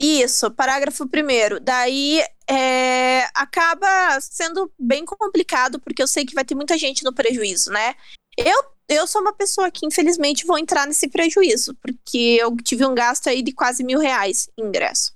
Isso, 0.00 0.50
parágrafo 0.50 1.06
primeiro. 1.06 1.60
Daí 1.60 2.22
é, 2.48 3.28
acaba 3.34 4.18
sendo 4.20 4.72
bem 4.78 5.04
complicado, 5.04 5.78
porque 5.78 6.02
eu 6.02 6.06
sei 6.06 6.24
que 6.24 6.34
vai 6.34 6.44
ter 6.44 6.54
muita 6.54 6.78
gente 6.78 7.04
no 7.04 7.12
prejuízo, 7.12 7.70
né? 7.70 7.94
Eu, 8.36 8.64
eu 8.88 9.06
sou 9.06 9.20
uma 9.20 9.34
pessoa 9.34 9.70
que, 9.70 9.84
infelizmente, 9.84 10.46
vou 10.46 10.58
entrar 10.58 10.86
nesse 10.86 11.08
prejuízo, 11.08 11.76
porque 11.82 12.38
eu 12.40 12.56
tive 12.56 12.86
um 12.86 12.94
gasto 12.94 13.28
aí 13.28 13.42
de 13.42 13.52
quase 13.52 13.84
mil 13.84 13.98
reais 13.98 14.48
em 14.58 14.64
ingresso. 14.64 15.12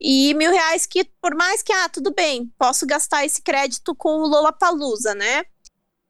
E 0.00 0.34
mil 0.34 0.50
reais 0.50 0.86
que, 0.86 1.04
por 1.22 1.34
mais 1.34 1.62
que, 1.62 1.72
ah, 1.72 1.88
tudo 1.88 2.12
bem, 2.12 2.52
posso 2.58 2.86
gastar 2.86 3.24
esse 3.24 3.40
crédito 3.40 3.94
com 3.94 4.18
o 4.18 4.26
Lollapalooza, 4.26 5.14
né? 5.14 5.44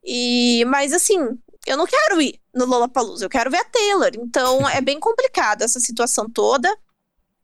E, 0.05 0.65
mas 0.67 0.93
assim, 0.93 1.19
eu 1.67 1.77
não 1.77 1.87
quero 1.87 2.21
ir 2.21 2.41
no 2.55 2.65
Lollapalooza, 2.65 3.25
eu 3.25 3.29
quero 3.29 3.51
ver 3.51 3.59
a 3.59 3.65
Taylor. 3.65 4.11
Então 4.15 4.69
é 4.69 4.81
bem 4.81 4.99
complicada 4.99 5.65
essa 5.65 5.81
situação 5.81 6.29
toda. 6.29 6.73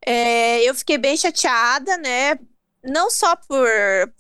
É, 0.05 0.63
eu 0.63 0.75
fiquei 0.75 0.99
bem 0.99 1.17
chateada, 1.17 1.97
né? 1.99 2.39
Não 2.83 3.09
só 3.11 3.37
por, 3.37 3.69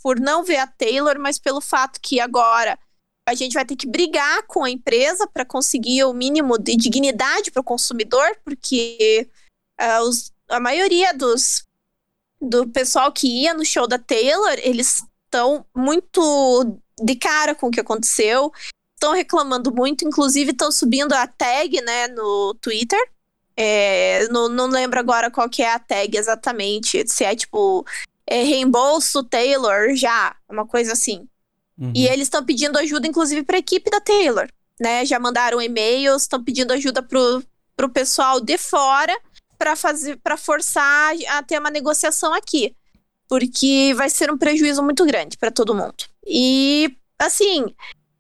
por 0.01 0.21
não 0.21 0.45
ver 0.45 0.59
a 0.59 0.67
Taylor, 0.67 1.19
mas 1.19 1.39
pelo 1.39 1.61
fato 1.61 2.01
que 2.01 2.21
agora 2.21 2.79
a 3.27 3.35
gente 3.35 3.55
vai 3.55 3.65
ter 3.65 3.77
que 3.77 3.87
brigar 3.87 4.45
com 4.47 4.65
a 4.65 4.71
empresa 4.71 5.27
para 5.27 5.45
conseguir 5.45 6.05
o 6.05 6.13
mínimo 6.13 6.59
de 6.59 6.77
dignidade 6.77 7.51
para 7.51 7.61
o 7.61 7.65
consumidor, 7.65 8.37
porque 8.45 9.29
uh, 9.81 10.03
os, 10.03 10.33
a 10.49 10.61
maioria 10.61 11.13
dos 11.15 11.65
do 12.43 12.69
pessoal 12.69 13.13
que 13.13 13.43
ia 13.43 13.55
no 13.55 13.65
show 13.65 13.87
da 13.87 13.99
Taylor, 13.99 14.55
eles 14.59 15.05
estão 15.25 15.65
muito 15.75 16.77
de 17.01 17.15
cara 17.15 17.55
com 17.55 17.69
o 17.69 17.71
que 17.71 17.81
aconteceu, 17.81 18.53
estão 18.95 19.13
reclamando 19.13 19.73
muito, 19.73 20.07
inclusive 20.07 20.51
estão 20.51 20.71
subindo 20.71 21.13
a 21.13 21.27
tag, 21.27 21.81
né, 21.83 22.09
no 22.09 22.55
Twitter. 22.61 23.01
É, 23.57 24.27
não, 24.29 24.49
não 24.49 24.67
lembro 24.67 24.99
agora 24.99 25.31
qual 25.31 25.49
que 25.49 25.63
é 25.63 25.73
a 25.73 25.79
tag 25.79 26.17
exatamente, 26.17 27.05
se 27.07 27.23
é 27.25 27.35
tipo 27.37 27.87
é, 28.27 28.43
reembolso 28.43 29.23
Taylor 29.23 29.95
já, 29.95 30.35
uma 30.49 30.67
coisa 30.67 30.93
assim. 30.93 31.29
Uhum. 31.79 31.93
E 31.95 32.07
eles 32.07 32.27
estão 32.27 32.45
pedindo 32.45 32.79
ajuda, 32.79 33.07
inclusive, 33.07 33.43
para 33.43 33.57
a 33.57 33.61
equipe 33.61 33.91
da 33.91 34.01
Taylor, 34.01 34.49
né? 34.81 35.05
Já 35.07 35.19
mandaram 35.19 35.61
e-mails, 35.61 36.23
estão 36.23 36.43
pedindo 36.43 36.73
ajuda 36.73 37.03
pro, 37.03 37.43
pro 37.77 37.89
pessoal 37.89 38.41
de 38.41 38.59
fora 38.59 39.17
para 39.63 39.77
fazer, 39.77 40.17
para 40.17 40.37
forçar 40.37 41.15
a 41.29 41.41
ter 41.41 41.57
uma 41.57 41.71
negociação 41.71 42.35
aqui, 42.35 42.75
porque 43.29 43.95
vai 43.95 44.11
ser 44.11 44.29
um 44.29 44.37
prejuízo 44.37 44.83
muito 44.83 45.07
grande 45.07 45.39
para 45.39 45.53
todo 45.53 45.73
mundo. 45.73 46.05
E 46.27 46.97
assim, 47.17 47.73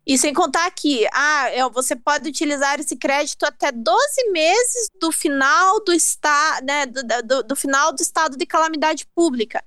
e 0.06 0.16
sem 0.16 0.32
contar 0.32 0.70
que, 0.70 1.04
ah, 1.12 1.48
é, 1.50 1.68
você 1.68 1.96
pode 1.96 2.28
utilizar 2.28 2.78
esse 2.78 2.94
crédito 2.94 3.42
até 3.42 3.72
12 3.72 4.30
meses 4.30 4.88
do 5.00 5.10
final 5.10 5.82
do 5.82 5.92
estado, 5.92 6.64
né, 6.64 6.86
do, 6.86 7.02
do, 7.24 7.42
do, 7.42 7.56
final 7.56 7.92
do 7.92 8.00
estado 8.00 8.36
de 8.36 8.46
calamidade 8.46 9.04
pública. 9.12 9.64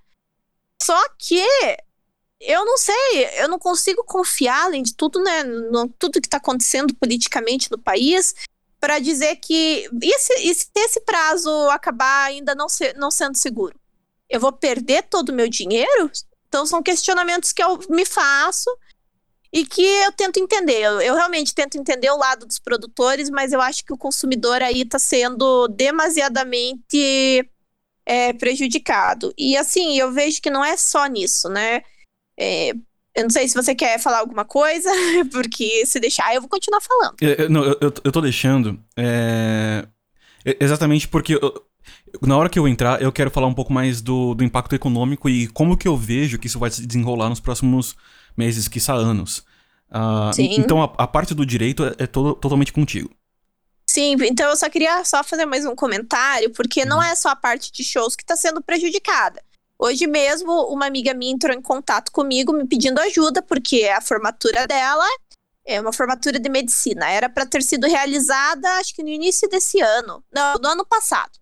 Só 0.82 0.98
que 1.20 1.44
eu 2.40 2.64
não 2.64 2.78
sei, 2.78 3.30
eu 3.38 3.50
não 3.50 3.60
consigo 3.60 4.02
confiar, 4.06 4.64
além 4.64 4.82
de 4.82 4.96
tudo, 4.96 5.22
né, 5.22 5.44
no 5.44 5.90
tudo 5.90 6.22
que 6.22 6.28
está 6.28 6.38
acontecendo 6.38 6.96
politicamente 6.96 7.70
no 7.70 7.78
país, 7.78 8.34
para 8.86 9.00
dizer 9.00 9.38
que 9.38 9.90
e 10.00 10.20
se, 10.20 10.34
e 10.48 10.54
se 10.54 10.68
esse 10.76 11.02
prazo 11.02 11.50
acabar 11.72 12.26
ainda 12.26 12.54
não, 12.54 12.68
não 12.96 13.10
sendo 13.10 13.36
seguro? 13.36 13.74
Eu 14.30 14.40
vou 14.40 14.52
perder 14.52 15.02
todo 15.10 15.30
o 15.30 15.34
meu 15.34 15.50
dinheiro? 15.50 16.12
Então 16.48 16.68
são 16.68 16.84
questionamentos 16.84 17.52
que 17.52 17.64
eu 17.64 17.80
me 17.90 18.06
faço 18.06 18.70
e 19.52 19.66
que 19.66 19.82
eu 19.82 20.12
tento 20.12 20.38
entender. 20.40 20.82
Eu, 20.84 21.02
eu, 21.02 21.16
realmente 21.16 21.56
tento 21.56 21.80
entender 21.80 22.12
o 22.12 22.18
lado 22.18 22.46
dos 22.46 22.60
produtores, 22.60 23.28
mas 23.32 23.54
eu 23.54 23.60
acho 23.60 23.84
que 23.84 23.92
o 23.92 23.98
consumidor 23.98 24.62
aí 24.62 24.82
está 24.82 25.00
sendo 25.00 25.68
demasiadamente 25.68 27.50
é, 28.06 28.34
prejudicado. 28.34 29.34
E 29.36 29.58
assim, 29.58 29.98
eu 29.98 30.12
vejo 30.12 30.40
que 30.40 30.52
não 30.52 30.64
é 30.64 30.78
só 30.78 31.08
nisso, 31.08 31.50
né? 31.50 31.82
É, 32.38 32.72
eu 33.16 33.24
não 33.24 33.30
sei 33.30 33.48
se 33.48 33.56
você 33.56 33.74
quer 33.74 34.00
falar 34.00 34.20
alguma 34.20 34.44
coisa, 34.44 34.90
porque 35.32 35.86
se 35.86 36.00
deixar 36.00 36.34
eu 36.36 36.42
vou 36.42 36.50
continuar 36.50 36.82
falando. 36.82 37.16
É, 37.22 37.48
não, 37.48 37.64
eu, 37.64 37.78
eu 37.82 38.12
tô 38.12 38.22
deixando. 38.22 38.80
É... 38.98 39.86
Exatamente 40.60 41.08
porque 41.08 41.34
eu, 41.34 41.66
na 42.22 42.38
hora 42.38 42.50
que 42.50 42.60
eu 42.60 42.68
entrar, 42.68 43.02
eu 43.02 43.12
quero 43.12 43.32
falar 43.32 43.48
um 43.48 43.54
pouco 43.54 43.74
mais 43.74 44.02
do, 44.02 44.36
do 44.36 44.44
impacto 44.44 44.76
econômico 44.76 45.30
e 45.30 45.48
como 45.48 45.78
que 45.78 45.88
eu 45.88 45.98
vejo 45.98 46.38
que 46.38 46.48
isso 46.48 46.60
vai 46.60 46.70
se 46.70 46.86
desenrolar 46.86 47.30
nos 47.30 47.40
próximos 47.40 47.96
meses, 48.38 48.68
quiçá 48.68 48.94
anos. 48.94 49.40
Uh, 49.90 50.32
então 50.38 50.84
a, 50.84 50.92
a, 50.98 51.08
parte 51.08 51.34
do 51.34 51.46
direito 51.46 51.86
é, 51.86 51.96
é 52.00 52.08
todo, 52.08 52.36
totalmente 52.36 52.74
contigo. 52.74 53.10
Sim, 53.88 54.16
então 54.22 54.50
eu 54.50 54.58
só 54.58 54.70
queria 54.70 55.06
só 55.06 55.24
fazer 55.24 55.46
mais 55.46 55.66
um 55.66 55.76
comentário, 55.76 56.52
porque 56.52 56.84
não 56.84 56.98
uhum. 56.98 57.04
é 57.04 57.16
só 57.16 57.30
a 57.30 57.36
parte 57.36 57.72
de 57.72 57.84
shows 57.84 58.16
que 58.16 58.24
está 58.24 58.36
sendo 58.36 58.62
prejudicada. 58.62 59.42
Hoje 59.86 60.08
mesmo, 60.08 60.52
uma 60.74 60.88
amiga 60.88 61.14
minha 61.14 61.32
entrou 61.32 61.56
em 61.56 61.62
contato 61.62 62.12
comigo 62.12 62.52
me 62.52 62.68
pedindo 62.68 63.00
ajuda, 63.00 63.44
porque 63.44 63.84
a 63.86 64.02
formatura 64.02 64.66
dela 64.66 65.06
é 65.64 65.80
uma 65.80 65.94
formatura 65.94 66.40
de 66.40 66.50
medicina. 66.50 67.08
Era 67.08 67.30
para 67.30 67.46
ter 67.46 67.62
sido 67.62 67.86
realizada, 67.86 68.68
acho 68.80 68.96
que 68.96 69.04
no 69.04 69.10
início 69.10 69.48
desse 69.48 69.80
ano. 69.80 70.24
Não, 70.34 70.56
no 70.56 70.70
ano 70.70 70.86
passado. 70.88 71.38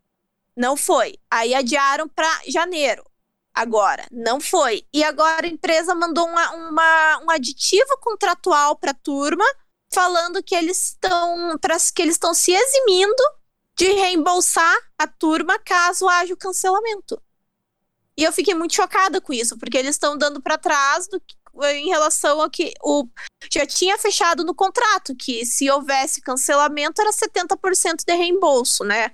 Não 0.57 0.75
foi. 0.75 1.17
Aí 1.31 1.55
adiaram 1.55 2.05
para 2.09 2.41
janeiro 2.45 3.05
agora. 3.53 4.05
Não 4.11 4.41
foi. 4.41 4.85
E 4.93 5.05
agora 5.05 5.47
a 5.47 5.49
empresa 5.49 5.95
mandou 5.95 6.27
uma, 6.27 6.51
uma 6.51 7.19
um 7.23 7.31
aditivo 7.31 7.97
contratual 8.01 8.75
para 8.75 8.91
a 8.91 8.95
turma, 9.01 9.45
falando 9.89 10.43
que 10.43 10.53
eles 10.53 10.89
estão 10.89 11.57
que 11.95 12.01
eles 12.01 12.15
estão 12.15 12.33
se 12.33 12.51
eximindo 12.51 13.23
de 13.77 13.89
reembolsar 13.93 14.77
a 14.97 15.07
turma 15.07 15.57
caso 15.59 16.09
haja 16.09 16.33
o 16.33 16.37
cancelamento. 16.37 17.21
E 18.17 18.23
eu 18.23 18.31
fiquei 18.31 18.53
muito 18.53 18.75
chocada 18.75 19.19
com 19.19 19.33
isso, 19.33 19.57
porque 19.57 19.77
eles 19.77 19.95
estão 19.95 20.17
dando 20.17 20.41
para 20.41 20.57
trás 20.57 21.07
do 21.07 21.21
em 21.65 21.89
relação 21.89 22.41
ao 22.41 22.49
que 22.49 22.73
o 22.81 23.07
já 23.51 23.65
tinha 23.65 23.97
fechado 23.97 24.43
no 24.43 24.55
contrato, 24.55 25.15
que 25.15 25.45
se 25.45 25.69
houvesse 25.69 26.21
cancelamento 26.21 26.99
era 27.01 27.11
70% 27.11 28.03
de 28.05 28.15
reembolso, 28.15 28.83
né? 28.83 29.11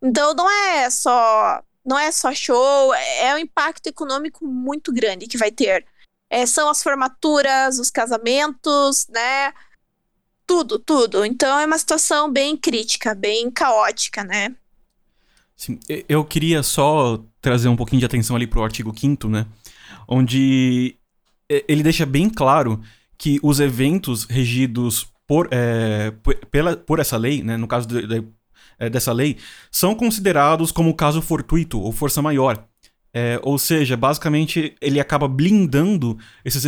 Então 0.00 0.32
não 0.34 0.48
é 0.48 0.88
só 0.88 1.62
não 1.84 1.98
é 1.98 2.12
só 2.12 2.32
show, 2.32 2.94
é, 2.94 3.26
é 3.26 3.34
um 3.34 3.38
impacto 3.38 3.86
econômico 3.88 4.46
muito 4.46 4.92
grande 4.92 5.26
que 5.26 5.38
vai 5.38 5.50
ter. 5.50 5.84
É, 6.28 6.46
são 6.46 6.68
as 6.68 6.82
formaturas, 6.82 7.78
os 7.78 7.90
casamentos, 7.90 9.08
né? 9.08 9.52
Tudo, 10.46 10.78
tudo. 10.78 11.24
Então 11.24 11.58
é 11.58 11.66
uma 11.66 11.78
situação 11.78 12.30
bem 12.30 12.56
crítica, 12.56 13.14
bem 13.14 13.50
caótica, 13.50 14.22
né? 14.22 14.54
Sim, 15.60 15.78
eu 16.08 16.24
queria 16.24 16.62
só 16.62 17.22
trazer 17.38 17.68
um 17.68 17.76
pouquinho 17.76 18.00
de 18.00 18.06
atenção 18.06 18.34
ali 18.34 18.46
pro 18.46 18.62
artigo 18.62 18.98
5 18.98 19.28
né? 19.28 19.44
Onde 20.08 20.96
ele 21.68 21.82
deixa 21.82 22.06
bem 22.06 22.30
claro 22.30 22.80
que 23.18 23.38
os 23.42 23.60
eventos 23.60 24.24
regidos 24.24 25.06
por, 25.26 25.48
é, 25.50 26.14
pela, 26.50 26.78
por 26.78 26.98
essa 26.98 27.18
lei, 27.18 27.42
né, 27.42 27.58
no 27.58 27.68
caso 27.68 27.86
de, 27.86 28.06
de, 28.06 28.24
é, 28.78 28.88
dessa 28.88 29.12
lei, 29.12 29.36
são 29.70 29.94
considerados 29.94 30.72
como 30.72 30.94
caso 30.94 31.20
fortuito 31.20 31.78
ou 31.78 31.92
força 31.92 32.22
maior. 32.22 32.64
É, 33.12 33.38
ou 33.42 33.58
seja, 33.58 33.98
basicamente 33.98 34.74
ele 34.80 34.98
acaba 34.98 35.28
blindando 35.28 36.16
esses, 36.42 36.64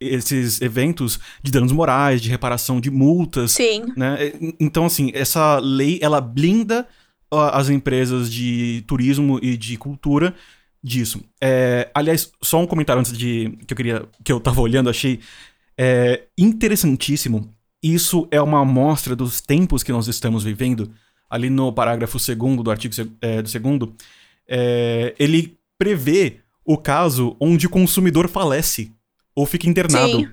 esses 0.00 0.60
eventos 0.60 1.20
de 1.40 1.52
danos 1.52 1.70
morais, 1.70 2.20
de 2.20 2.28
reparação 2.28 2.80
de 2.80 2.90
multas. 2.90 3.52
Sim. 3.52 3.84
Né? 3.96 4.32
Então, 4.58 4.86
assim, 4.86 5.12
essa 5.14 5.60
lei 5.60 6.00
ela 6.02 6.20
blinda 6.20 6.88
as 7.32 7.68
empresas 7.70 8.30
de 8.30 8.84
turismo 8.86 9.38
e 9.42 9.56
de 9.56 9.76
cultura 9.76 10.34
disso. 10.82 11.22
É, 11.40 11.90
aliás, 11.94 12.30
só 12.42 12.60
um 12.60 12.66
comentário 12.66 13.00
antes 13.00 13.16
de 13.16 13.56
que 13.66 13.72
eu 13.72 13.76
queria 13.76 14.08
que 14.22 14.32
eu 14.32 14.40
tava 14.40 14.60
olhando, 14.62 14.90
achei 14.90 15.20
é, 15.78 16.24
interessantíssimo. 16.36 17.52
Isso 17.82 18.28
é 18.30 18.40
uma 18.40 18.60
amostra 18.60 19.16
dos 19.16 19.40
tempos 19.40 19.82
que 19.82 19.92
nós 19.92 20.06
estamos 20.06 20.44
vivendo 20.44 20.92
ali 21.32 21.48
no 21.48 21.72
parágrafo 21.72 22.18
segundo 22.18 22.62
do 22.62 22.70
artigo 22.70 22.94
é, 23.22 23.40
do 23.40 23.48
segundo, 23.48 23.96
é, 24.46 25.14
ele 25.18 25.56
prevê 25.78 26.40
o 26.62 26.76
caso 26.76 27.34
onde 27.40 27.66
o 27.66 27.70
consumidor 27.70 28.28
falece 28.28 28.92
ou 29.34 29.46
fica 29.46 29.66
internado. 29.66 30.20
Sim. 30.20 30.28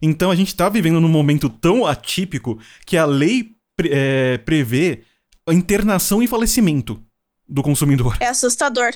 Então 0.00 0.30
a 0.30 0.34
gente 0.34 0.48
está 0.48 0.66
vivendo 0.70 0.98
num 0.98 1.08
momento 1.10 1.50
tão 1.50 1.84
atípico 1.84 2.58
que 2.86 2.96
a 2.96 3.04
lei 3.04 3.52
é, 3.82 4.38
prevê 4.38 5.02
internação 5.52 6.22
e 6.22 6.26
falecimento 6.26 7.02
do 7.48 7.62
consumidor. 7.62 8.16
É 8.20 8.26
assustador. 8.26 8.94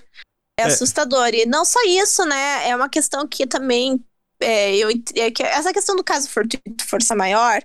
É, 0.58 0.62
é, 0.62 0.64
assustador. 0.64 1.28
E 1.34 1.46
não 1.46 1.64
só 1.64 1.78
isso, 1.86 2.24
né? 2.24 2.68
É 2.68 2.74
uma 2.74 2.88
questão 2.88 3.26
que 3.26 3.46
também. 3.46 4.02
É, 4.40 4.76
eu, 4.76 4.88
é 5.16 5.30
que 5.30 5.42
essa 5.42 5.72
questão 5.72 5.96
do 5.96 6.04
caso 6.04 6.28
fortuito 6.28 6.84
força 6.86 7.14
maior 7.14 7.60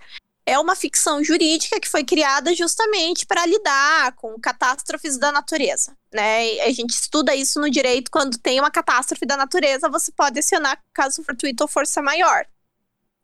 é 0.45 0.59
uma 0.59 0.75
ficção 0.75 1.23
jurídica 1.23 1.79
que 1.79 1.87
foi 1.87 2.03
criada 2.03 2.53
justamente 2.53 3.25
para 3.25 3.45
lidar 3.45 4.13
com 4.13 4.39
catástrofes 4.39 5.17
da 5.17 5.31
natureza, 5.31 5.95
né? 6.13 6.53
E 6.53 6.61
a 6.61 6.71
gente 6.71 6.91
estuda 6.91 7.35
isso 7.35 7.61
no 7.61 7.69
direito 7.69 8.11
quando 8.11 8.37
tem 8.37 8.59
uma 8.59 8.71
catástrofe 8.71 9.25
da 9.25 9.37
natureza, 9.37 9.89
você 9.89 10.11
pode 10.11 10.39
acionar 10.39 10.79
caso 10.93 11.23
fortuito 11.23 11.63
ou 11.63 11.67
força 11.67 12.01
maior. 12.01 12.45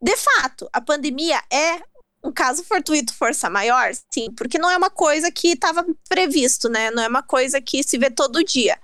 De 0.01 0.15
fato, 0.15 0.69
a 0.71 0.79
pandemia 0.79 1.41
é 1.51 1.81
um 2.23 2.31
caso 2.31 2.63
fortuito 2.63 3.13
força 3.13 3.49
maior, 3.49 3.91
sim, 4.11 4.31
porque 4.31 4.57
não 4.57 4.69
é 4.69 4.77
uma 4.77 4.89
coisa 4.89 5.31
que 5.31 5.49
estava 5.49 5.85
previsto, 6.07 6.67
né? 6.69 6.91
Não 6.91 7.03
é 7.03 7.07
uma 7.07 7.23
coisa 7.23 7.61
que 7.61 7.83
se 7.83 7.97
vê 7.97 8.09
todo 8.09 8.43
dia. 8.43 8.79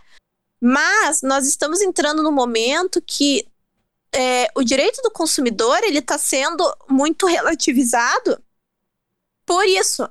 Mas 0.62 1.22
nós 1.22 1.48
estamos 1.48 1.82
entrando 1.82 2.24
no 2.24 2.32
momento 2.32 3.02
que 3.02 3.48
é, 4.14 4.50
o 4.56 4.64
direito 4.64 5.02
do 5.02 5.12
consumidor 5.12 5.84
ele 5.84 6.00
está 6.00 6.18
sendo 6.18 6.64
muito 6.90 7.28
relativizado 7.28 8.42
por 9.46 9.66
isso. 9.66 10.10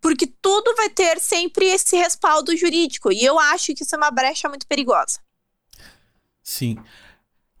Porque 0.00 0.26
tudo 0.26 0.74
vai 0.76 0.88
ter 0.88 1.20
sempre 1.20 1.66
esse 1.66 1.96
respaldo 1.96 2.56
jurídico. 2.56 3.12
E 3.12 3.24
eu 3.24 3.38
acho 3.38 3.74
que 3.74 3.82
isso 3.82 3.94
é 3.94 3.98
uma 3.98 4.10
brecha 4.10 4.48
muito 4.48 4.66
perigosa. 4.66 5.20
Sim. 6.42 6.78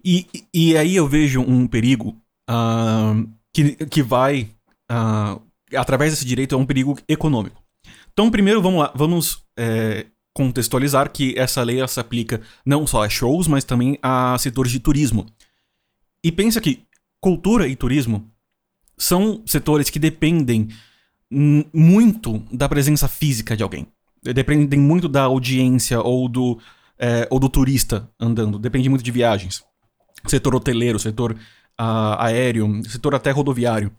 E, 0.04 0.26
e 0.54 0.76
aí 0.76 0.94
eu 0.96 1.08
vejo 1.08 1.40
um 1.40 1.66
perigo 1.66 2.16
uh, 2.48 3.28
que, 3.52 3.74
que 3.86 4.02
vai. 4.02 4.48
Uh, 4.90 5.42
através 5.76 6.12
desse 6.12 6.24
direito, 6.24 6.54
é 6.54 6.58
um 6.58 6.66
perigo 6.66 6.98
econômico. 7.08 7.62
Então, 8.12 8.30
primeiro, 8.30 8.62
vamos 8.62 8.80
lá, 8.80 8.92
vamos 8.94 9.44
é, 9.58 10.06
contextualizar 10.32 11.10
que 11.10 11.34
essa 11.38 11.62
lei 11.62 11.86
se 11.86 12.00
aplica 12.00 12.40
não 12.64 12.86
só 12.86 13.02
a 13.02 13.08
shows, 13.08 13.46
mas 13.46 13.64
também 13.64 13.98
a 14.02 14.36
setores 14.38 14.72
de 14.72 14.80
turismo. 14.80 15.26
E 16.24 16.32
pensa 16.32 16.60
que 16.60 16.82
cultura 17.20 17.68
e 17.68 17.76
turismo 17.76 18.30
são 18.96 19.42
setores 19.46 19.90
que 19.90 19.98
dependem 19.98 20.68
muito 21.30 22.38
da 22.52 22.68
presença 22.68 23.08
física 23.08 23.56
de 23.56 23.62
alguém. 23.62 23.86
dependem 24.22 24.78
muito 24.80 25.08
da 25.08 25.22
audiência 25.22 26.00
ou 26.00 26.28
do, 26.28 26.58
é, 26.98 27.26
ou 27.30 27.38
do 27.38 27.48
turista 27.48 28.08
andando. 28.18 28.58
Depende 28.58 28.88
muito 28.88 29.04
de 29.04 29.10
viagens. 29.10 29.62
Setor 30.26 30.54
hoteleiro, 30.54 30.98
setor 30.98 31.32
uh, 31.32 32.16
aéreo, 32.18 32.82
setor 32.88 33.14
até 33.14 33.30
rodoviário. 33.30 33.92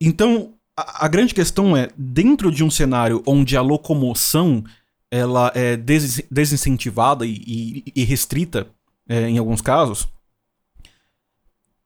Então, 0.00 0.54
a, 0.76 1.06
a, 1.06 1.08
grande 1.08 1.34
questão 1.34 1.76
é, 1.76 1.88
dentro 1.96 2.50
de 2.50 2.62
um 2.62 2.70
cenário 2.70 3.22
onde 3.26 3.56
a 3.56 3.62
locomoção 3.62 4.64
ela 5.10 5.50
é 5.54 5.76
des 5.76 6.22
desincentivada 6.30 7.26
e, 7.26 7.42
e, 7.46 7.92
e 7.96 8.04
restrita 8.04 8.68
é, 9.08 9.28
em 9.28 9.38
alguns 9.38 9.60
casos, 9.60 10.06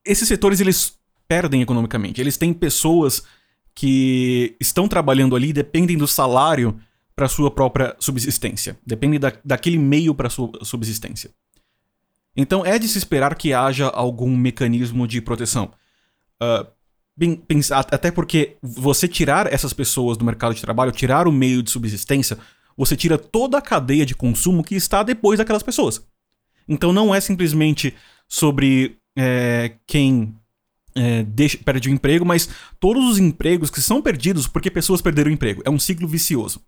esses 0.05 0.27
setores 0.27 0.59
eles 0.59 0.97
perdem 1.27 1.61
economicamente. 1.61 2.19
Eles 2.19 2.37
têm 2.37 2.53
pessoas 2.53 3.23
que 3.73 4.55
estão 4.59 4.87
trabalhando 4.87 5.35
ali 5.35 5.51
dependem 5.51 5.97
do 5.97 6.07
salário 6.07 6.79
para 7.15 7.27
sua 7.27 7.49
própria 7.49 7.95
subsistência, 7.99 8.77
dependem 8.85 9.19
da, 9.19 9.31
daquele 9.43 9.77
meio 9.77 10.13
para 10.13 10.29
sua 10.29 10.51
subsistência. 10.63 11.31
Então 12.35 12.65
é 12.65 12.77
de 12.77 12.87
se 12.87 12.97
esperar 12.97 13.35
que 13.35 13.53
haja 13.53 13.87
algum 13.87 14.35
mecanismo 14.35 15.07
de 15.07 15.21
proteção. 15.21 15.71
Uh, 16.41 16.67
até 17.91 18.11
porque 18.11 18.57
você 18.61 19.07
tirar 19.07 19.51
essas 19.51 19.73
pessoas 19.73 20.17
do 20.17 20.25
mercado 20.25 20.55
de 20.55 20.61
trabalho, 20.61 20.91
tirar 20.91 21.27
o 21.27 21.31
meio 21.31 21.61
de 21.61 21.69
subsistência, 21.69 22.37
você 22.75 22.95
tira 22.95 23.17
toda 23.17 23.57
a 23.57 23.61
cadeia 23.61 24.05
de 24.05 24.15
consumo 24.15 24.63
que 24.63 24.75
está 24.75 25.03
depois 25.03 25.37
daquelas 25.37 25.63
pessoas. 25.63 26.05
Então 26.67 26.91
não 26.91 27.13
é 27.13 27.21
simplesmente 27.21 27.93
sobre 28.27 28.97
é, 29.15 29.75
quem 29.85 30.33
é, 30.95 31.23
deixa, 31.23 31.57
perde 31.57 31.89
o 31.89 31.91
emprego, 31.91 32.25
mas 32.25 32.49
todos 32.79 33.03
os 33.05 33.17
empregos 33.17 33.69
que 33.69 33.81
são 33.81 34.01
perdidos 34.01 34.47
porque 34.47 34.71
pessoas 34.71 35.01
perderam 35.01 35.29
o 35.29 35.33
emprego. 35.33 35.61
É 35.65 35.69
um 35.69 35.79
ciclo 35.79 36.07
vicioso. 36.07 36.61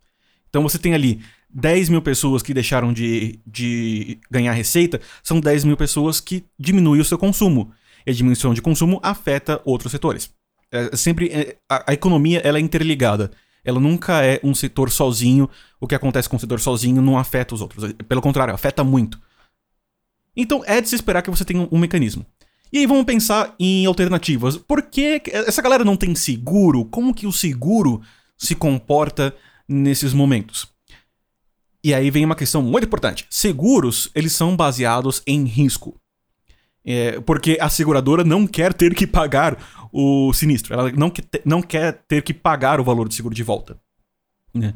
Então 0.50 0.62
você 0.62 0.78
tem 0.78 0.94
ali 0.94 1.22
10 1.50 1.90
mil 1.90 2.02
pessoas 2.02 2.42
que 2.42 2.54
deixaram 2.54 2.94
de, 2.94 3.40
de 3.46 4.20
ganhar 4.30 4.54
receita, 4.54 5.02
são 5.24 5.40
10 5.40 5.64
mil 5.64 5.78
pessoas 5.78 6.20
que 6.20 6.46
diminuem 6.60 7.02
o 7.02 7.06
seu 7.06 7.18
consumo. 7.18 7.72
E 8.06 8.12
a 8.12 8.14
diminuição 8.14 8.54
de 8.54 8.62
consumo 8.62 9.00
afeta 9.02 9.62
outros 9.66 9.92
setores. 9.92 10.30
É, 10.72 10.96
sempre 10.96 11.30
é, 11.30 11.58
a, 11.70 11.92
a, 11.92 11.94
economia 11.94 12.40
ela 12.40 12.58
é 12.58 12.62
interligada. 12.62 13.32
Ela 13.64 13.80
nunca 13.80 14.24
é 14.24 14.40
um 14.44 14.54
setor 14.54 14.92
sozinho. 14.92 15.50
O 15.80 15.88
que 15.88 15.96
acontece 15.96 16.30
com 16.30 16.38
o 16.38 16.40
setor 16.40 16.60
sozinho 16.60 17.02
não 17.02 17.18
afeta 17.18 17.56
os 17.56 17.62
outros. 17.62 17.94
Pelo 18.08 18.22
contrário, 18.22 18.54
afeta 18.54 18.84
muito. 18.84 19.20
Então 20.36 20.64
é 20.66 20.82
de 20.82 20.90
se 20.90 20.96
esperar 20.96 21.22
que 21.22 21.30
você 21.30 21.46
tenha 21.46 21.62
um, 21.62 21.68
um 21.72 21.80
mecanismo. 21.80 22.26
E 22.72 22.80
aí 22.80 22.86
vamos 22.86 23.06
pensar 23.06 23.56
em 23.60 23.86
alternativas. 23.86 24.58
Por 24.58 24.82
que 24.84 25.22
essa 25.32 25.62
galera 25.62 25.86
não 25.86 25.96
tem 25.96 26.14
seguro? 26.14 26.86
Como 26.86 27.14
que 27.14 27.26
o 27.26 27.32
seguro 27.32 28.02
se 28.38 28.54
comporta 28.54 29.34
nesses 29.68 30.14
momentos? 30.14 30.68
E 31.84 31.94
aí 31.94 32.10
vem 32.10 32.26
uma 32.26 32.36
questão 32.36 32.62
muito 32.62 32.86
importante. 32.86 33.28
Seguros, 33.30 34.10
eles 34.14 34.34
são 34.34 34.56
baseados 34.56 35.22
em 35.26 35.46
risco. 35.46 35.96
É, 36.86 37.20
porque 37.22 37.58
a 37.60 37.68
seguradora 37.68 38.24
não 38.24 38.46
quer 38.46 38.74
ter 38.74 38.94
que 38.94 39.08
pagar 39.08 39.58
o 39.92 40.32
sinistro. 40.34 40.74
Ela 40.74 40.92
não, 40.92 41.10
que, 41.10 41.24
não 41.44 41.62
quer 41.62 42.04
ter 42.08 42.22
que 42.22 42.34
pagar 42.34 42.80
o 42.80 42.84
valor 42.84 43.08
do 43.08 43.14
seguro 43.14 43.34
de 43.34 43.44
volta. 43.44 43.80
Né? 44.54 44.74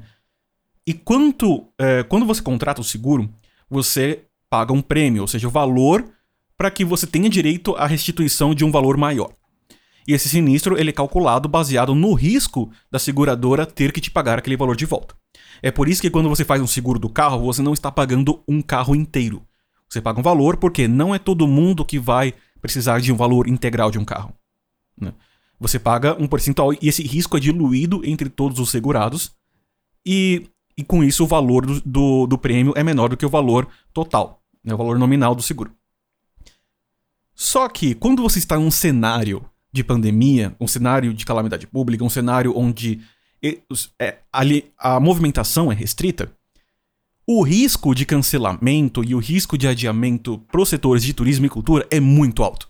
E 0.87 0.93
quanto, 0.93 1.67
é, 1.77 2.01
quando 2.03 2.25
você 2.25 2.41
contrata 2.41 2.81
o 2.81 2.83
seguro, 2.83 3.29
você 3.69 4.25
paga 4.49 4.73
um 4.73 4.81
prêmio, 4.81 5.21
ou 5.21 5.27
seja, 5.27 5.47
o 5.47 5.51
valor 5.51 6.03
para 6.57 6.71
que 6.71 6.83
você 6.83 7.05
tenha 7.05 7.29
direito 7.29 7.75
à 7.75 7.85
restituição 7.85 8.55
de 8.55 8.65
um 8.65 8.71
valor 8.71 8.97
maior. 8.97 9.31
E 10.07 10.13
esse 10.13 10.27
sinistro 10.27 10.77
ele 10.77 10.89
é 10.89 10.93
calculado 10.93 11.47
baseado 11.47 11.93
no 11.93 12.13
risco 12.13 12.71
da 12.89 12.97
seguradora 12.97 13.65
ter 13.65 13.91
que 13.91 14.01
te 14.01 14.09
pagar 14.09 14.39
aquele 14.39 14.57
valor 14.57 14.75
de 14.75 14.85
volta. 14.85 15.15
É 15.61 15.69
por 15.69 15.87
isso 15.87 16.01
que 16.01 16.09
quando 16.09 16.27
você 16.27 16.43
faz 16.43 16.61
um 16.61 16.67
seguro 16.67 16.97
do 16.97 17.09
carro, 17.09 17.39
você 17.39 17.61
não 17.61 17.73
está 17.73 17.91
pagando 17.91 18.43
um 18.47 18.61
carro 18.61 18.95
inteiro. 18.95 19.45
Você 19.89 20.01
paga 20.01 20.19
um 20.19 20.23
valor 20.23 20.57
porque 20.57 20.87
não 20.87 21.15
é 21.15 21.19
todo 21.19 21.47
mundo 21.47 21.83
que 21.83 21.97
vai 21.97 22.33
precisar 22.61 22.99
de 22.99 23.11
um 23.11 23.15
valor 23.15 23.47
integral 23.47 23.89
de 23.89 23.97
um 23.97 24.05
carro. 24.05 24.33
Né? 24.99 25.13
Você 25.59 25.79
paga 25.79 26.15
um 26.21 26.27
percentual 26.27 26.73
e 26.73 26.87
esse 26.87 27.01
risco 27.03 27.35
é 27.35 27.39
diluído 27.39 28.01
entre 28.05 28.29
todos 28.29 28.59
os 28.59 28.69
segurados. 28.69 29.31
E, 30.05 30.47
e 30.77 30.83
com 30.83 31.03
isso 31.03 31.23
o 31.23 31.27
valor 31.27 31.65
do, 31.65 31.81
do, 31.81 32.27
do 32.27 32.37
prêmio 32.37 32.73
é 32.75 32.83
menor 32.83 33.09
do 33.09 33.17
que 33.17 33.25
o 33.25 33.29
valor 33.29 33.67
total, 33.91 34.43
né? 34.63 34.73
o 34.73 34.77
valor 34.77 34.99
nominal 34.99 35.33
do 35.33 35.41
seguro. 35.41 35.71
Só 37.33 37.67
que 37.67 37.95
quando 37.95 38.21
você 38.21 38.37
está 38.37 38.57
em 38.57 38.59
um 38.59 38.71
cenário 38.71 39.43
de 39.71 39.83
pandemia, 39.83 40.55
um 40.59 40.67
cenário 40.67 41.13
de 41.13 41.25
calamidade 41.25 41.65
pública, 41.65 42.03
um 42.03 42.09
cenário 42.09 42.53
onde 42.55 43.01
é, 43.97 44.19
a 44.77 44.99
movimentação 44.99 45.71
é 45.71 45.75
restrita, 45.75 46.31
o 47.31 47.43
risco 47.43 47.93
de 47.93 48.07
cancelamento 48.07 49.03
e 49.03 49.13
o 49.13 49.19
risco 49.19 49.55
de 49.55 49.67
adiamento 49.67 50.39
para 50.51 50.61
os 50.61 50.67
setores 50.67 51.03
de 51.03 51.13
turismo 51.13 51.45
e 51.45 51.49
cultura 51.49 51.85
é 51.91 51.99
muito 51.99 52.41
alto. 52.41 52.67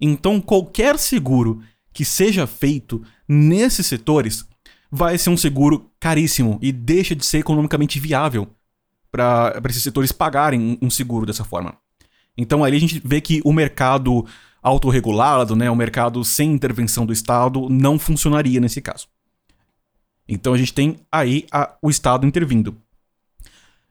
Então, 0.00 0.40
qualquer 0.40 0.98
seguro 0.98 1.60
que 1.92 2.02
seja 2.02 2.46
feito 2.46 3.04
nesses 3.28 3.86
setores 3.86 4.48
vai 4.90 5.18
ser 5.18 5.28
um 5.28 5.36
seguro 5.36 5.92
caríssimo 6.00 6.58
e 6.62 6.72
deixa 6.72 7.14
de 7.14 7.26
ser 7.26 7.40
economicamente 7.40 8.00
viável 8.00 8.48
para 9.12 9.60
esses 9.68 9.82
setores 9.82 10.12
pagarem 10.12 10.78
um 10.80 10.88
seguro 10.88 11.26
dessa 11.26 11.44
forma. 11.44 11.76
Então, 12.38 12.64
ali 12.64 12.78
a 12.78 12.80
gente 12.80 13.02
vê 13.04 13.20
que 13.20 13.42
o 13.44 13.52
mercado 13.52 14.24
autorregulado, 14.62 15.54
né, 15.54 15.70
o 15.70 15.76
mercado 15.76 16.24
sem 16.24 16.52
intervenção 16.52 17.04
do 17.04 17.12
Estado, 17.12 17.68
não 17.68 17.98
funcionaria 17.98 18.60
nesse 18.62 18.80
caso. 18.80 19.08
Então 20.28 20.54
a 20.54 20.58
gente 20.58 20.72
tem 20.72 20.96
aí 21.12 21.46
a, 21.52 21.76
o 21.82 21.90
Estado 21.90 22.26
intervindo. 22.26 22.76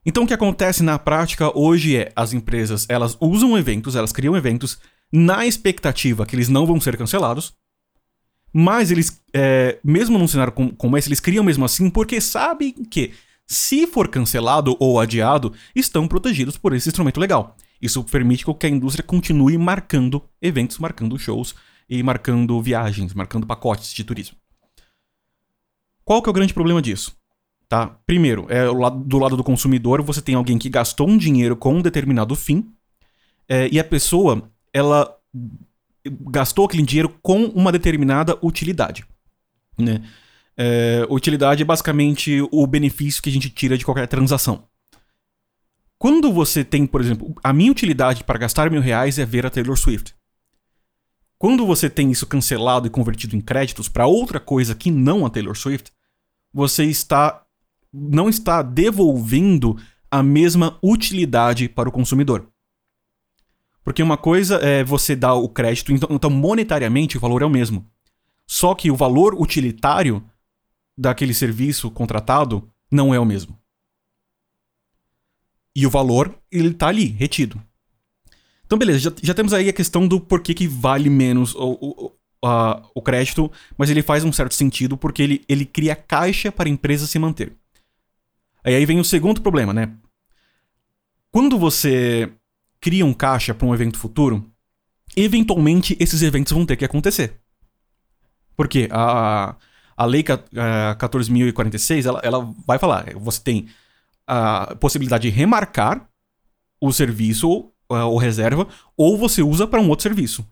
Então 0.06 0.24
o 0.24 0.28
que 0.28 0.34
acontece 0.34 0.84
na 0.84 1.00
prática 1.00 1.58
hoje 1.58 1.98
é 1.98 2.12
as 2.16 2.32
empresas 2.32 2.86
elas 2.88 3.18
usam 3.20 3.58
eventos, 3.58 3.96
elas 3.96 4.12
criam 4.12 4.36
eventos 4.36 4.78
na 5.12 5.46
expectativa 5.46 6.26
que 6.26 6.36
eles 6.36 6.50
não 6.50 6.66
vão 6.66 6.80
ser 6.80 6.96
cancelados, 6.96 7.54
mas 8.54 8.92
eles, 8.92 9.22
é, 9.34 9.80
mesmo 9.84 10.18
num 10.18 10.28
cenário 10.28 10.54
como, 10.54 10.76
como 10.76 10.98
esse, 10.98 11.08
eles 11.10 11.20
criam 11.20 11.44
mesmo 11.44 11.66
assim 11.66 11.90
porque 11.90 12.22
sabem 12.22 12.72
que 12.72 13.14
se 13.48 13.86
for 13.86 14.08
cancelado 14.08 14.76
ou 14.80 15.00
adiado, 15.00 15.54
estão 15.76 16.08
protegidos 16.08 16.58
por 16.58 16.74
esse 16.74 16.90
instrumento 16.90 17.20
legal. 17.20 17.56
Isso 17.82 18.04
permite 18.04 18.46
que 18.58 18.66
a 18.66 18.70
indústria 18.70 19.04
continue 19.04 19.58
marcando 19.58 20.24
eventos, 20.42 20.80
marcando 20.80 21.20
shows 21.20 21.54
e 21.88 22.02
marcando 22.02 22.60
viagens, 22.62 23.14
marcando 23.14 23.46
pacotes 23.46 23.94
de 23.94 24.04
turismo. 24.04 24.38
Qual 26.04 26.22
que 26.22 26.30
é 26.30 26.32
o 26.32 26.34
grande 26.34 26.54
problema 26.54 26.82
disso? 26.82 27.16
Tá? 27.68 27.88
Primeiro, 28.06 28.46
é 28.50 28.66
do 28.66 29.18
lado 29.18 29.36
do 29.36 29.44
consumidor, 29.44 30.02
você 30.02 30.22
tem 30.22 30.36
alguém 30.36 30.58
que 30.58 30.70
gastou 30.70 31.10
um 31.10 31.18
dinheiro 31.18 31.56
com 31.56 31.76
um 31.76 31.82
determinado 31.82 32.36
fim, 32.36 32.72
é, 33.48 33.68
e 33.72 33.80
a 33.80 33.84
pessoa, 33.84 34.50
ela 34.74 35.16
gastou 36.30 36.66
aquele 36.66 36.84
dinheiro 36.84 37.10
com 37.22 37.46
uma 37.46 37.72
determinada 37.72 38.38
utilidade. 38.42 39.06
Né? 39.78 40.04
É, 40.58 41.06
utilidade 41.10 41.62
é 41.62 41.66
basicamente 41.66 42.48
o 42.52 42.66
benefício 42.68 43.22
que 43.22 43.30
a 43.30 43.34
gente 43.34 43.50
tira 43.50 43.78
de 43.78 43.86
qualquer 43.86 44.08
transação. 44.08 44.64
Quando 45.98 46.32
você 46.32 46.64
tem, 46.64 46.86
por 46.86 47.02
exemplo, 47.02 47.34
a 47.44 47.52
minha 47.52 47.72
utilidade 47.72 48.24
para 48.24 48.38
gastar 48.38 48.70
mil 48.70 48.82
reais 48.82 49.18
é 49.18 49.26
ver 49.26 49.46
a 49.46 49.50
Taylor 49.50 49.78
Swift. 49.78 50.14
Quando 51.38 51.66
você 51.66 51.90
tem 51.90 52.12
isso 52.12 52.26
cancelado 52.26 52.88
e 52.88 52.90
convertido 52.90 53.36
em 53.36 53.42
créditos 53.42 53.90
para 53.90 54.08
outra 54.08 54.40
coisa 54.40 54.76
que 54.76 54.92
não 54.92 55.26
a 55.26 55.30
Taylor 55.30 55.56
Swift, 55.56 55.92
você 56.54 56.86
está 56.86 57.45
não 57.96 58.28
está 58.28 58.62
devolvendo 58.62 59.78
a 60.12 60.22
mesma 60.22 60.78
utilidade 60.84 61.70
para 61.70 61.90
o 61.90 61.92
consumidor. 61.92 62.48
Porque 63.84 64.04
uma 64.04 64.18
coisa 64.18 64.56
é 64.58 64.84
você 64.84 65.16
dar 65.16 65.36
o 65.36 65.48
crédito, 65.48 65.92
então, 65.92 66.10
então 66.12 66.30
monetariamente 66.30 67.18
o 67.18 67.20
valor 67.20 67.42
é 67.42 67.46
o 67.46 67.50
mesmo. 67.50 67.86
Só 68.48 68.76
que 68.76 68.92
o 68.92 68.96
valor 68.96 69.36
utilitário 69.40 70.24
daquele 70.98 71.34
serviço 71.34 71.90
contratado 71.92 72.70
não 72.92 73.14
é 73.14 73.20
o 73.20 73.26
mesmo. 73.26 73.58
E 75.76 75.86
o 75.86 75.90
valor, 75.90 76.34
ele 76.52 76.74
tá 76.74 76.88
ali, 76.88 77.06
retido. 77.06 77.62
Então, 78.66 78.78
beleza, 78.78 79.00
já, 79.00 79.12
já 79.22 79.34
temos 79.34 79.54
aí 79.54 79.70
a 79.70 79.74
questão 79.74 80.08
do 80.08 80.20
porquê 80.20 80.54
que 80.54 80.68
vale 80.68 81.10
menos 81.10 81.54
o, 81.54 81.78
o, 81.80 82.06
uh, 82.46 82.90
o 82.96 83.02
crédito, 83.02 83.52
mas 83.78 83.90
ele 83.90 84.02
faz 84.02 84.24
um 84.24 84.32
certo 84.32 84.54
sentido 84.54 84.98
porque 84.98 85.22
ele, 85.22 85.46
ele 85.48 85.66
cria 85.66 85.96
caixa 85.96 86.52
para 86.52 86.68
a 86.68 86.72
empresa 86.72 87.06
se 87.06 87.20
manter. 87.20 87.56
Aí, 88.66 88.76
aí 88.76 88.86
vem 88.86 89.00
o 89.00 89.06
segundo 89.06 89.42
problema, 89.42 89.72
né? 89.72 89.96
Quando 91.32 91.60
você 91.60 92.32
cria 92.82 93.06
um 93.06 93.14
caixa 93.14 93.54
para 93.54 93.68
um 93.68 93.74
evento 93.74 94.00
futuro, 94.00 94.52
eventualmente 95.16 95.96
esses 96.00 96.24
eventos 96.24 96.52
vão 96.52 96.66
ter 96.66 96.76
que 96.76 96.84
acontecer. 96.84 97.40
Porque 98.56 98.90
a, 98.92 99.56
a 99.96 100.06
lei 100.06 100.24
14.046, 100.24 102.06
ela, 102.06 102.20
ela 102.24 102.54
vai 102.66 102.80
falar, 102.80 103.14
você 103.16 103.42
tem 103.42 103.68
a 104.26 104.76
possibilidade 104.78 105.30
de 105.30 105.36
remarcar 105.36 106.10
o 106.82 106.92
serviço 106.92 107.72
ou 107.88 108.18
reserva, 108.18 108.68
ou 108.98 109.18
você 109.18 109.44
usa 109.44 109.68
para 109.68 109.80
um 109.80 109.90
outro 109.90 110.04
serviço. 110.04 110.46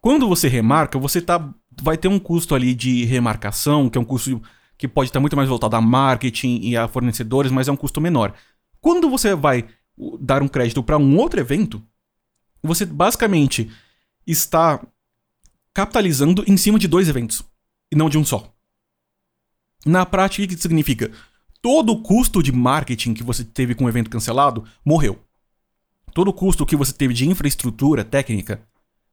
Quando 0.00 0.26
você 0.26 0.48
remarca, 0.48 0.98
você 0.98 1.20
tá, 1.20 1.52
vai 1.80 1.98
ter 1.98 2.08
um 2.08 2.18
custo 2.18 2.54
ali 2.54 2.74
de 2.74 3.04
remarcação, 3.04 3.90
que 3.90 3.98
é 3.98 4.00
um 4.00 4.04
custo 4.04 4.42
que 4.82 4.88
pode 4.88 5.10
estar 5.10 5.20
muito 5.20 5.36
mais 5.36 5.48
voltado 5.48 5.76
a 5.76 5.80
marketing 5.80 6.58
e 6.60 6.76
a 6.76 6.88
fornecedores, 6.88 7.52
mas 7.52 7.68
é 7.68 7.72
um 7.72 7.76
custo 7.76 8.00
menor. 8.00 8.34
Quando 8.80 9.08
você 9.08 9.32
vai 9.32 9.68
dar 10.18 10.42
um 10.42 10.48
crédito 10.48 10.82
para 10.82 10.98
um 10.98 11.16
outro 11.18 11.38
evento, 11.38 11.80
você 12.60 12.84
basicamente 12.84 13.70
está 14.26 14.84
capitalizando 15.72 16.42
em 16.48 16.56
cima 16.56 16.80
de 16.80 16.88
dois 16.88 17.08
eventos 17.08 17.44
e 17.92 17.94
não 17.94 18.10
de 18.10 18.18
um 18.18 18.24
só. 18.24 18.52
Na 19.86 20.04
prática, 20.04 20.44
o 20.44 20.48
que 20.48 20.60
significa? 20.60 21.12
Todo 21.60 21.92
o 21.92 22.02
custo 22.02 22.42
de 22.42 22.50
marketing 22.50 23.14
que 23.14 23.22
você 23.22 23.44
teve 23.44 23.76
com 23.76 23.84
o 23.84 23.88
evento 23.88 24.10
cancelado 24.10 24.64
morreu. 24.84 25.16
Todo 26.12 26.26
o 26.26 26.34
custo 26.34 26.66
que 26.66 26.74
você 26.74 26.92
teve 26.92 27.14
de 27.14 27.28
infraestrutura 27.28 28.02
técnica 28.02 28.60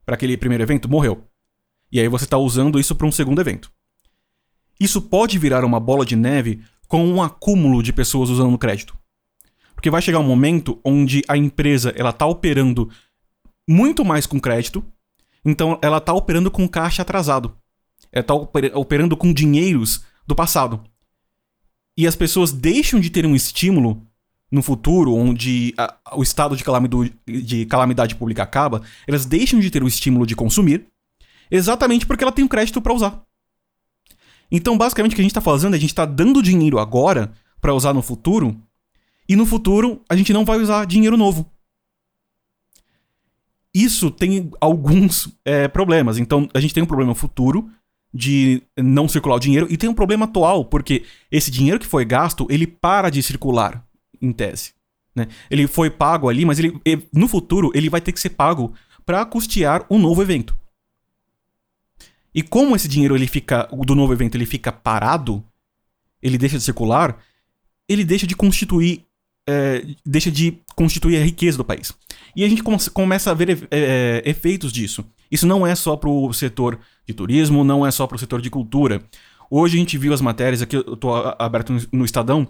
para 0.04 0.16
aquele 0.16 0.36
primeiro 0.36 0.64
evento 0.64 0.90
morreu. 0.90 1.24
E 1.92 2.00
aí 2.00 2.08
você 2.08 2.26
está 2.26 2.40
usando 2.40 2.80
isso 2.80 2.96
para 2.96 3.06
um 3.06 3.12
segundo 3.12 3.40
evento. 3.40 3.72
Isso 4.80 5.02
pode 5.02 5.38
virar 5.38 5.66
uma 5.66 5.80
bola 5.80 6.06
de 6.06 6.16
neve 6.16 6.62
com 6.88 7.06
um 7.06 7.22
acúmulo 7.22 7.84
de 7.84 7.92
pessoas 7.92 8.30
usando 8.30 8.58
crédito. 8.58 8.98
Porque 9.76 9.90
vai 9.90 10.02
chegar 10.02 10.20
um 10.20 10.28
momento 10.28 10.80
onde 10.84 11.24
a 11.28 11.38
empresa 11.38 11.94
ela 11.96 12.10
está 12.10 12.26
operando 12.26 12.90
muito 13.68 14.04
mais 14.04 14.26
com 14.26 14.40
crédito, 14.40 14.84
então 15.46 15.78
ela 15.82 15.98
está 15.98 16.14
operando 16.14 16.50
com 16.50 16.68
caixa 16.68 17.02
atrasado. 17.02 17.56
Ela 18.12 18.22
está 18.22 18.34
operando 18.34 19.16
com 19.16 19.32
dinheiros 19.32 20.04
do 20.26 20.36
passado. 20.36 20.84
E 21.96 22.08
as 22.08 22.16
pessoas 22.16 22.52
deixam 22.52 23.00
de 23.00 23.10
ter 23.10 23.26
um 23.26 23.36
estímulo 23.36 24.06
no 24.52 24.64
futuro, 24.64 25.14
onde 25.14 25.74
a, 25.78 25.96
o 26.16 26.24
estado 26.24 26.56
de 26.56 26.64
calamidade, 26.64 27.14
de 27.28 27.66
calamidade 27.66 28.16
pública 28.16 28.44
acaba, 28.44 28.82
elas 29.08 29.26
deixam 29.26 29.60
de 29.60 29.70
ter 29.70 29.84
o 29.84 29.88
estímulo 29.88 30.26
de 30.26 30.36
consumir, 30.36 30.88
exatamente 31.52 32.06
porque 32.06 32.24
ela 32.24 32.32
tem 32.32 32.44
um 32.44 32.48
crédito 32.48 32.82
para 32.82 32.94
usar. 32.94 33.22
Então, 34.52 34.78
basicamente, 34.78 35.14
o 35.14 35.16
que 35.16 35.22
a 35.22 35.24
gente 35.24 35.32
está 35.32 35.42
fazendo 35.42 35.74
é 35.74 35.78
a 35.78 35.80
gente 35.80 35.92
está 35.92 36.06
dando 36.06 36.42
dinheiro 36.42 36.80
agora 36.80 37.32
para 37.62 37.74
usar 37.74 37.94
no 37.94 38.02
futuro, 38.02 38.60
e 39.28 39.36
no 39.36 39.46
futuro 39.46 40.02
a 40.10 40.16
gente 40.16 40.34
não 40.34 40.44
vai 40.44 40.60
usar 40.60 40.86
dinheiro 40.86 41.16
novo. 41.16 41.46
Isso 43.74 44.10
tem 44.10 44.50
alguns 44.60 45.30
é, 45.46 45.68
problemas. 45.68 46.18
Então, 46.18 46.50
a 46.54 46.60
gente 46.60 46.74
tem 46.74 46.82
um 46.82 46.88
problema 46.88 47.14
futuro 47.14 47.70
de 48.12 48.64
não 48.76 49.08
circular 49.08 49.36
o 49.36 49.40
dinheiro, 49.40 49.68
e 49.70 49.78
tem 49.78 49.90
um 49.90 49.94
problema 49.94 50.26
atual, 50.26 50.66
porque 50.66 51.04
esse 51.32 51.52
dinheiro 51.52 51.80
que 51.80 51.86
foi 51.86 52.04
gasto, 52.04 52.48
ele 52.50 52.66
para 52.66 53.10
de 53.12 53.22
circular, 53.22 53.86
em 54.20 54.32
tese. 54.32 54.74
Né? 55.16 55.28
Ele 55.50 55.68
foi 55.68 55.90
pago 55.90 56.28
ali, 56.28 56.44
mas 56.44 56.58
ele, 56.58 56.82
no 57.14 57.28
futuro 57.28 57.72
ele 57.76 57.90
vai 57.90 58.02
ter 58.02 58.12
que 58.12 58.20
ser 58.20 58.32
pago 58.32 58.74
para 59.06 59.24
custear 59.26 59.86
um 59.90 60.00
novo 60.00 60.22
evento. 60.22 60.58
E 62.34 62.42
como 62.44 62.76
esse 62.76 62.88
dinheiro 62.88 63.16
ele 63.16 63.28
fica 63.28 63.68
do 63.86 63.96
novo 63.96 64.14
evento 64.14 64.36
ele 64.36 64.46
fica 64.46 64.72
parado, 64.72 65.44
ele 66.22 66.38
deixa 66.38 66.58
de 66.58 66.64
circular, 66.64 67.18
ele 67.88 68.04
deixa 68.04 68.28
de 68.28 68.36
constituir 68.36 69.06
é, 69.48 69.84
deixa 70.06 70.30
de 70.30 70.60
constituir 70.76 71.18
a 71.18 71.24
riqueza 71.24 71.58
do 71.58 71.66
país. 71.66 71.92
E 72.36 72.44
a 72.44 72.48
gente 72.48 72.62
começa 72.94 73.32
a 73.32 73.34
ver 73.34 73.68
é, 73.72 74.22
efeitos 74.24 74.72
disso. 74.72 75.04
Isso 75.32 75.48
não 75.48 75.66
é 75.66 75.74
só 75.74 75.96
para 75.96 76.10
o 76.10 76.32
setor 76.34 76.80
de 77.08 77.14
turismo, 77.14 77.64
não 77.64 77.86
é 77.86 77.90
só 77.90 78.06
para 78.06 78.16
o 78.16 78.20
setor 78.20 78.42
de 78.42 78.50
cultura. 78.50 79.02
Hoje 79.50 79.78
a 79.78 79.80
gente 79.80 79.98
viu 79.98 80.14
as 80.14 80.22
matérias, 80.22 80.62
aqui 80.62 80.76
eu 80.76 80.94
estou 80.94 81.16
aberto 81.40 81.76
no 81.92 82.06
Estadão, 82.06 82.48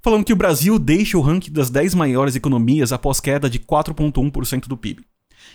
falando 0.00 0.24
que 0.24 0.32
o 0.32 0.36
Brasil 0.36 0.78
deixa 0.78 1.18
o 1.18 1.20
ranking 1.20 1.52
das 1.52 1.68
10 1.68 1.94
maiores 1.94 2.34
economias 2.34 2.92
após 2.92 3.20
queda 3.20 3.50
de 3.50 3.58
4,1% 3.58 4.66
do 4.66 4.76
PIB. 4.76 5.04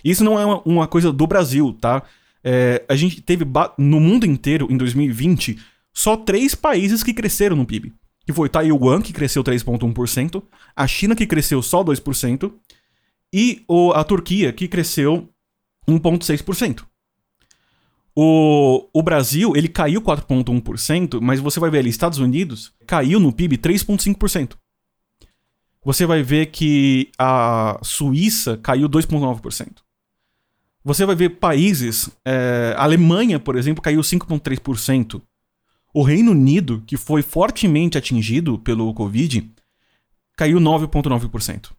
Isso 0.03 0.23
não 0.23 0.39
é 0.39 0.45
uma, 0.45 0.61
uma 0.63 0.87
coisa 0.87 1.11
do 1.11 1.25
Brasil, 1.25 1.75
tá? 1.81 2.03
É, 2.43 2.83
a 2.89 2.95
gente 2.95 3.21
teve 3.21 3.45
no 3.77 3.99
mundo 3.99 4.25
inteiro, 4.25 4.67
em 4.69 4.77
2020, 4.77 5.57
só 5.93 6.17
três 6.17 6.53
países 6.53 7.03
que 7.03 7.13
cresceram 7.13 7.55
no 7.55 7.65
PIB. 7.65 7.93
Que 8.25 8.33
foi 8.33 8.49
Taiwan, 8.49 9.01
que 9.01 9.13
cresceu 9.13 9.43
3,1%, 9.43 10.43
a 10.75 10.87
China, 10.87 11.15
que 11.15 11.27
cresceu 11.27 11.61
só 11.61 11.83
2%, 11.83 12.51
e 13.33 13.63
o, 13.67 13.91
a 13.91 14.03
Turquia, 14.03 14.51
que 14.53 14.67
cresceu 14.67 15.29
1,6%. 15.87 16.83
O, 18.15 18.87
o 18.93 19.01
Brasil, 19.01 19.53
ele 19.55 19.67
caiu 19.67 20.01
4,1%, 20.01 21.19
mas 21.19 21.39
você 21.39 21.59
vai 21.59 21.69
ver 21.71 21.79
ali, 21.79 21.89
Estados 21.89 22.19
Unidos 22.19 22.71
caiu 22.85 23.19
no 23.19 23.33
PIB 23.33 23.57
3,5%. 23.57 24.53
Você 25.83 26.05
vai 26.05 26.23
ver 26.23 26.45
que 26.47 27.11
a 27.17 27.79
Suíça 27.83 28.57
caiu 28.57 28.87
2,9%. 28.87 29.77
Você 30.83 31.05
vai 31.05 31.15
ver 31.15 31.29
países. 31.29 32.09
É, 32.25 32.75
a 32.77 32.83
Alemanha, 32.83 33.39
por 33.39 33.55
exemplo, 33.55 33.81
caiu 33.81 34.01
5,3%. 34.01 35.21
O 35.93 36.03
Reino 36.03 36.31
Unido, 36.31 36.83
que 36.85 36.97
foi 36.97 37.21
fortemente 37.21 37.97
atingido 37.97 38.57
pelo 38.59 38.93
Covid, 38.93 39.49
caiu 40.35 40.59
9,9%. 40.59 41.71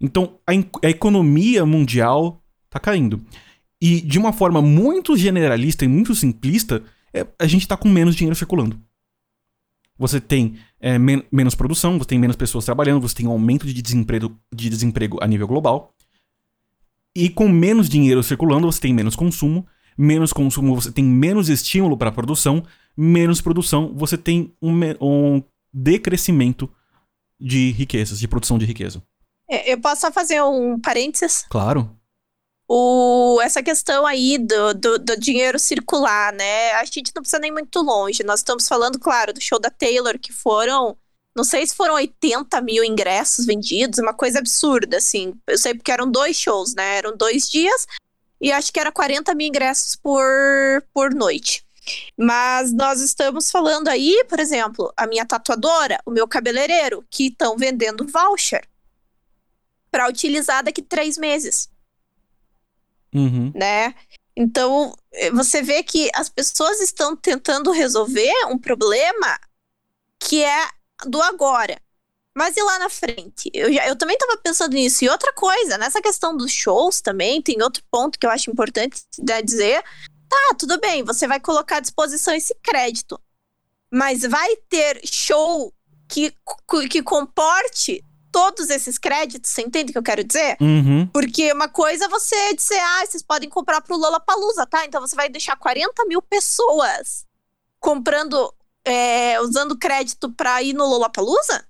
Então, 0.00 0.38
a, 0.46 0.52
a 0.86 0.90
economia 0.90 1.64
mundial 1.64 2.42
está 2.66 2.80
caindo. 2.80 3.24
E 3.80 4.00
de 4.00 4.18
uma 4.18 4.32
forma 4.32 4.60
muito 4.60 5.16
generalista 5.16 5.84
e 5.84 5.88
muito 5.88 6.14
simplista, 6.14 6.82
é, 7.12 7.26
a 7.38 7.46
gente 7.46 7.62
está 7.62 7.76
com 7.76 7.88
menos 7.88 8.16
dinheiro 8.16 8.34
circulando. 8.34 8.80
Você 9.96 10.20
tem 10.20 10.56
é, 10.80 10.98
men 10.98 11.22
menos 11.30 11.54
produção, 11.54 11.98
você 11.98 12.08
tem 12.08 12.18
menos 12.18 12.34
pessoas 12.34 12.64
trabalhando, 12.64 13.00
você 13.00 13.14
tem 13.14 13.28
um 13.28 13.30
aumento 13.30 13.64
de 13.66 13.80
desemprego, 13.80 14.36
de 14.52 14.68
desemprego 14.68 15.18
a 15.22 15.26
nível 15.26 15.46
global. 15.46 15.94
E 17.16 17.28
com 17.28 17.48
menos 17.48 17.88
dinheiro 17.88 18.22
circulando, 18.22 18.70
você 18.70 18.80
tem 18.80 18.92
menos 18.92 19.14
consumo. 19.14 19.66
Menos 19.96 20.32
consumo, 20.32 20.74
você 20.74 20.90
tem 20.90 21.04
menos 21.04 21.48
estímulo 21.48 21.96
para 21.96 22.08
a 22.08 22.12
produção. 22.12 22.64
Menos 22.96 23.40
produção, 23.40 23.94
você 23.94 24.18
tem 24.18 24.54
um, 24.60 24.72
um 25.00 25.42
decrescimento 25.72 26.70
de 27.40 27.72
riquezas, 27.72 28.18
de 28.18 28.28
produção 28.28 28.58
de 28.58 28.64
riqueza. 28.64 29.02
É, 29.48 29.72
eu 29.72 29.80
posso 29.80 30.00
só 30.02 30.12
fazer 30.12 30.42
um 30.42 30.80
parênteses? 30.80 31.44
Claro. 31.50 31.96
O, 32.66 33.40
essa 33.42 33.62
questão 33.62 34.06
aí 34.06 34.38
do, 34.38 34.72
do, 34.74 34.98
do, 34.98 35.20
dinheiro 35.20 35.58
circular, 35.58 36.32
né? 36.32 36.72
A 36.72 36.84
gente 36.84 37.12
não 37.14 37.22
precisa 37.22 37.38
nem 37.38 37.52
muito 37.52 37.80
longe. 37.82 38.24
Nós 38.24 38.40
estamos 38.40 38.66
falando, 38.66 38.98
claro, 38.98 39.34
do 39.34 39.40
show 39.40 39.60
da 39.60 39.68
Taylor, 39.68 40.18
que 40.18 40.32
foram 40.32 40.96
não 41.34 41.42
sei 41.44 41.66
se 41.66 41.74
foram 41.74 41.94
80 41.94 42.60
mil 42.60 42.84
ingressos 42.84 43.44
vendidos, 43.44 43.98
uma 43.98 44.14
coisa 44.14 44.38
absurda, 44.38 44.98
assim. 44.98 45.34
Eu 45.46 45.58
sei 45.58 45.74
porque 45.74 45.90
eram 45.90 46.10
dois 46.10 46.36
shows, 46.36 46.74
né? 46.74 46.98
Eram 46.98 47.16
dois 47.16 47.48
dias 47.50 47.86
e 48.40 48.52
acho 48.52 48.72
que 48.72 48.78
era 48.78 48.92
40 48.92 49.34
mil 49.34 49.48
ingressos 49.48 49.96
por, 49.96 50.22
por 50.92 51.14
noite. 51.14 51.64
Mas 52.16 52.72
nós 52.72 53.00
estamos 53.00 53.50
falando 53.50 53.88
aí, 53.88 54.24
por 54.28 54.38
exemplo, 54.38 54.92
a 54.96 55.06
minha 55.06 55.26
tatuadora, 55.26 55.98
o 56.06 56.10
meu 56.10 56.26
cabeleireiro, 56.26 57.04
que 57.10 57.26
estão 57.26 57.56
vendendo 57.56 58.06
voucher 58.06 58.66
para 59.90 60.08
utilizar 60.08 60.62
daqui 60.64 60.82
três 60.82 61.18
meses. 61.18 61.68
Uhum. 63.14 63.52
Né? 63.54 63.94
Então, 64.36 64.96
você 65.32 65.62
vê 65.62 65.82
que 65.82 66.10
as 66.14 66.28
pessoas 66.28 66.80
estão 66.80 67.14
tentando 67.14 67.70
resolver 67.70 68.32
um 68.48 68.58
problema 68.58 69.38
que 70.18 70.42
é 70.42 70.68
do 71.04 71.22
agora. 71.22 71.80
Mas 72.36 72.56
e 72.56 72.62
lá 72.62 72.78
na 72.80 72.88
frente? 72.88 73.50
Eu, 73.54 73.72
já, 73.72 73.86
eu 73.86 73.96
também 73.96 74.14
estava 74.14 74.36
pensando 74.36 74.74
nisso. 74.74 75.04
E 75.04 75.08
outra 75.08 75.32
coisa, 75.34 75.78
nessa 75.78 76.02
questão 76.02 76.36
dos 76.36 76.50
shows 76.50 77.00
também, 77.00 77.40
tem 77.40 77.62
outro 77.62 77.82
ponto 77.90 78.18
que 78.18 78.26
eu 78.26 78.30
acho 78.30 78.50
importante 78.50 79.02
né, 79.20 79.40
dizer. 79.40 79.82
Tá, 80.28 80.56
tudo 80.58 80.80
bem, 80.80 81.04
você 81.04 81.28
vai 81.28 81.38
colocar 81.38 81.76
à 81.76 81.80
disposição 81.80 82.34
esse 82.34 82.54
crédito. 82.60 83.20
Mas 83.92 84.22
vai 84.22 84.56
ter 84.68 85.00
show 85.06 85.72
que, 86.08 86.34
que 86.90 87.02
comporte 87.02 88.02
todos 88.32 88.68
esses 88.68 88.98
créditos, 88.98 89.52
você 89.52 89.62
entende 89.62 89.90
o 89.90 89.92
que 89.92 89.98
eu 89.98 90.02
quero 90.02 90.24
dizer? 90.24 90.56
Uhum. 90.60 91.06
Porque 91.12 91.52
uma 91.52 91.68
coisa 91.68 92.06
é 92.06 92.08
você 92.08 92.52
dizer, 92.54 92.80
ah, 92.80 93.06
vocês 93.06 93.22
podem 93.22 93.48
comprar 93.48 93.80
pro 93.80 93.96
Lollapalooza, 93.96 94.66
tá? 94.66 94.84
Então 94.84 95.00
você 95.00 95.14
vai 95.14 95.28
deixar 95.28 95.54
40 95.54 96.04
mil 96.06 96.20
pessoas 96.20 97.24
comprando 97.78 98.52
é, 98.84 99.40
usando 99.40 99.78
crédito 99.78 100.30
para 100.30 100.62
ir 100.62 100.72
no 100.72 100.84
Lollapalooza? 100.84 101.64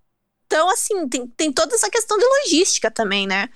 Então, 0.47 0.71
assim, 0.71 1.09
tem, 1.09 1.27
tem 1.27 1.53
toda 1.53 1.75
essa 1.75 1.91
questão 1.91 2.19
de 2.19 2.25
logística 2.25 2.91
também, 2.91 3.27
né? 3.27 3.49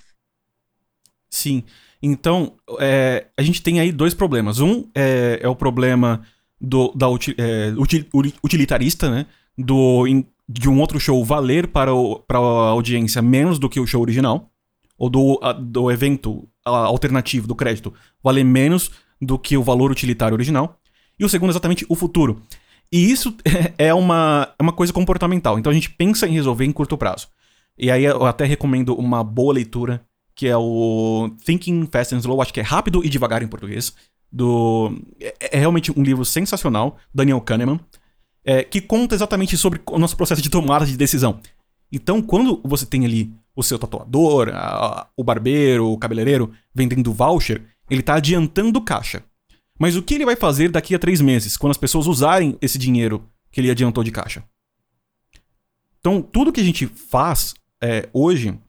Sim. 1.29 1.63
Então, 2.01 2.55
é, 2.79 3.27
a 3.37 3.41
gente 3.41 3.61
tem 3.61 3.79
aí 3.79 3.91
dois 3.91 4.13
problemas. 4.13 4.59
Um 4.59 4.87
é, 4.95 5.39
é 5.41 5.47
o 5.47 5.55
problema 5.55 6.25
do, 6.59 6.91
da 6.95 7.07
util, 7.07 7.35
é, 7.37 7.73
utilitarista, 8.43 9.09
né? 9.09 9.25
Do, 9.57 10.05
de 10.47 10.69
um 10.69 10.79
outro 10.79 10.99
show 10.99 11.23
valer 11.23 11.67
para, 11.67 11.93
o, 11.93 12.19
para 12.19 12.39
a 12.39 12.69
audiência 12.69 13.21
menos 13.21 13.59
do 13.59 13.69
que 13.69 13.79
o 13.79 13.87
show 13.87 14.01
original. 14.01 14.49
Ou 14.97 15.09
do, 15.09 15.39
a, 15.41 15.53
do 15.53 15.91
evento 15.91 16.47
alternativo 16.65 17.47
do 17.47 17.55
crédito 17.55 17.93
valer 18.23 18.43
menos 18.43 18.91
do 19.21 19.37
que 19.37 19.57
o 19.57 19.63
valor 19.63 19.91
utilitário 19.91 20.35
original. 20.35 20.79
E 21.17 21.25
o 21.25 21.29
segundo 21.29 21.49
é 21.49 21.51
exatamente 21.51 21.85
o 21.89 21.95
futuro. 21.95 22.41
E 22.91 23.11
isso 23.11 23.35
é 23.77 23.93
uma, 23.93 24.53
é 24.57 24.63
uma 24.63 24.73
coisa 24.73 24.91
comportamental. 24.91 25.59
Então 25.59 25.71
a 25.71 25.73
gente 25.73 25.89
pensa 25.89 26.27
em 26.27 26.33
resolver 26.33 26.65
em 26.65 26.71
curto 26.71 26.97
prazo. 26.97 27.27
E 27.77 27.89
aí 27.89 28.03
eu 28.03 28.25
até 28.25 28.45
recomendo 28.45 28.93
uma 28.95 29.23
boa 29.23 29.53
leitura, 29.53 30.05
que 30.35 30.47
é 30.47 30.57
o 30.57 31.29
Thinking 31.45 31.87
Fast 31.91 32.13
and 32.15 32.19
Slow, 32.19 32.41
acho 32.41 32.53
que 32.53 32.59
é 32.59 32.63
rápido 32.63 33.03
e 33.03 33.09
devagar 33.09 33.41
em 33.41 33.47
português. 33.47 33.93
Do... 34.31 34.93
É, 35.19 35.57
é 35.57 35.59
realmente 35.59 35.91
um 35.97 36.03
livro 36.03 36.25
sensacional, 36.25 36.97
Daniel 37.13 37.41
Kahneman. 37.41 37.79
é, 38.43 38.63
que 38.63 38.81
conta 38.81 39.15
exatamente 39.15 39.57
sobre 39.57 39.81
o 39.85 39.99
nosso 39.99 40.17
processo 40.17 40.41
de 40.41 40.49
tomada 40.49 40.85
de 40.85 40.97
decisão. 40.97 41.39
Então, 41.91 42.21
quando 42.21 42.61
você 42.63 42.85
tem 42.85 43.05
ali 43.05 43.31
o 43.55 43.63
seu 43.63 43.77
tatuador, 43.77 44.49
a, 44.53 45.07
o 45.15 45.23
barbeiro, 45.23 45.87
o 45.87 45.97
cabeleireiro 45.97 46.51
vendendo 46.73 47.13
voucher, 47.13 47.63
ele 47.89 48.01
está 48.01 48.15
adiantando 48.15 48.81
caixa. 48.81 49.23
Mas 49.79 49.95
o 49.95 50.03
que 50.03 50.15
ele 50.15 50.25
vai 50.25 50.35
fazer 50.35 50.69
daqui 50.69 50.93
a 50.93 50.99
três 50.99 51.21
meses, 51.21 51.55
quando 51.55 51.71
as 51.71 51.77
pessoas 51.77 52.05
usarem 52.05 52.57
esse 52.61 52.77
dinheiro 52.77 53.25
que 53.49 53.61
ele 53.61 53.71
adiantou 53.71 54.03
de 54.03 54.11
caixa? 54.11 54.43
Então, 55.99 56.21
tudo 56.21 56.51
que 56.51 56.59
a 56.59 56.63
gente 56.63 56.85
faz 56.85 57.53
é, 57.81 58.09
hoje 58.11 58.59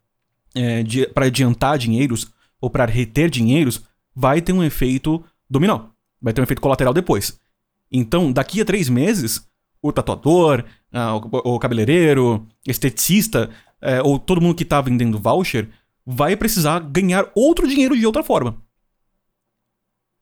é, 0.54 0.84
para 1.12 1.26
adiantar 1.26 1.78
dinheiros 1.78 2.28
ou 2.60 2.70
para 2.70 2.86
reter 2.86 3.28
dinheiros 3.28 3.82
vai 4.14 4.40
ter 4.40 4.52
um 4.52 4.62
efeito 4.62 5.22
dominó. 5.48 5.86
Vai 6.22 6.32
ter 6.32 6.40
um 6.40 6.44
efeito 6.44 6.62
colateral 6.62 6.94
depois. 6.94 7.38
Então, 7.90 8.30
daqui 8.30 8.60
a 8.60 8.64
três 8.64 8.88
meses, 8.88 9.44
o 9.82 9.92
tatuador, 9.92 10.64
ah, 10.92 11.16
o, 11.16 11.54
o 11.54 11.58
cabeleireiro, 11.58 12.46
esteticista, 12.66 13.50
é, 13.80 14.02
ou 14.02 14.18
todo 14.18 14.40
mundo 14.40 14.54
que 14.54 14.62
está 14.62 14.80
vendendo 14.80 15.18
voucher, 15.18 15.68
vai 16.04 16.36
precisar 16.36 16.80
ganhar 16.80 17.30
outro 17.34 17.66
dinheiro 17.66 17.96
de 17.96 18.06
outra 18.06 18.22
forma. 18.22 18.62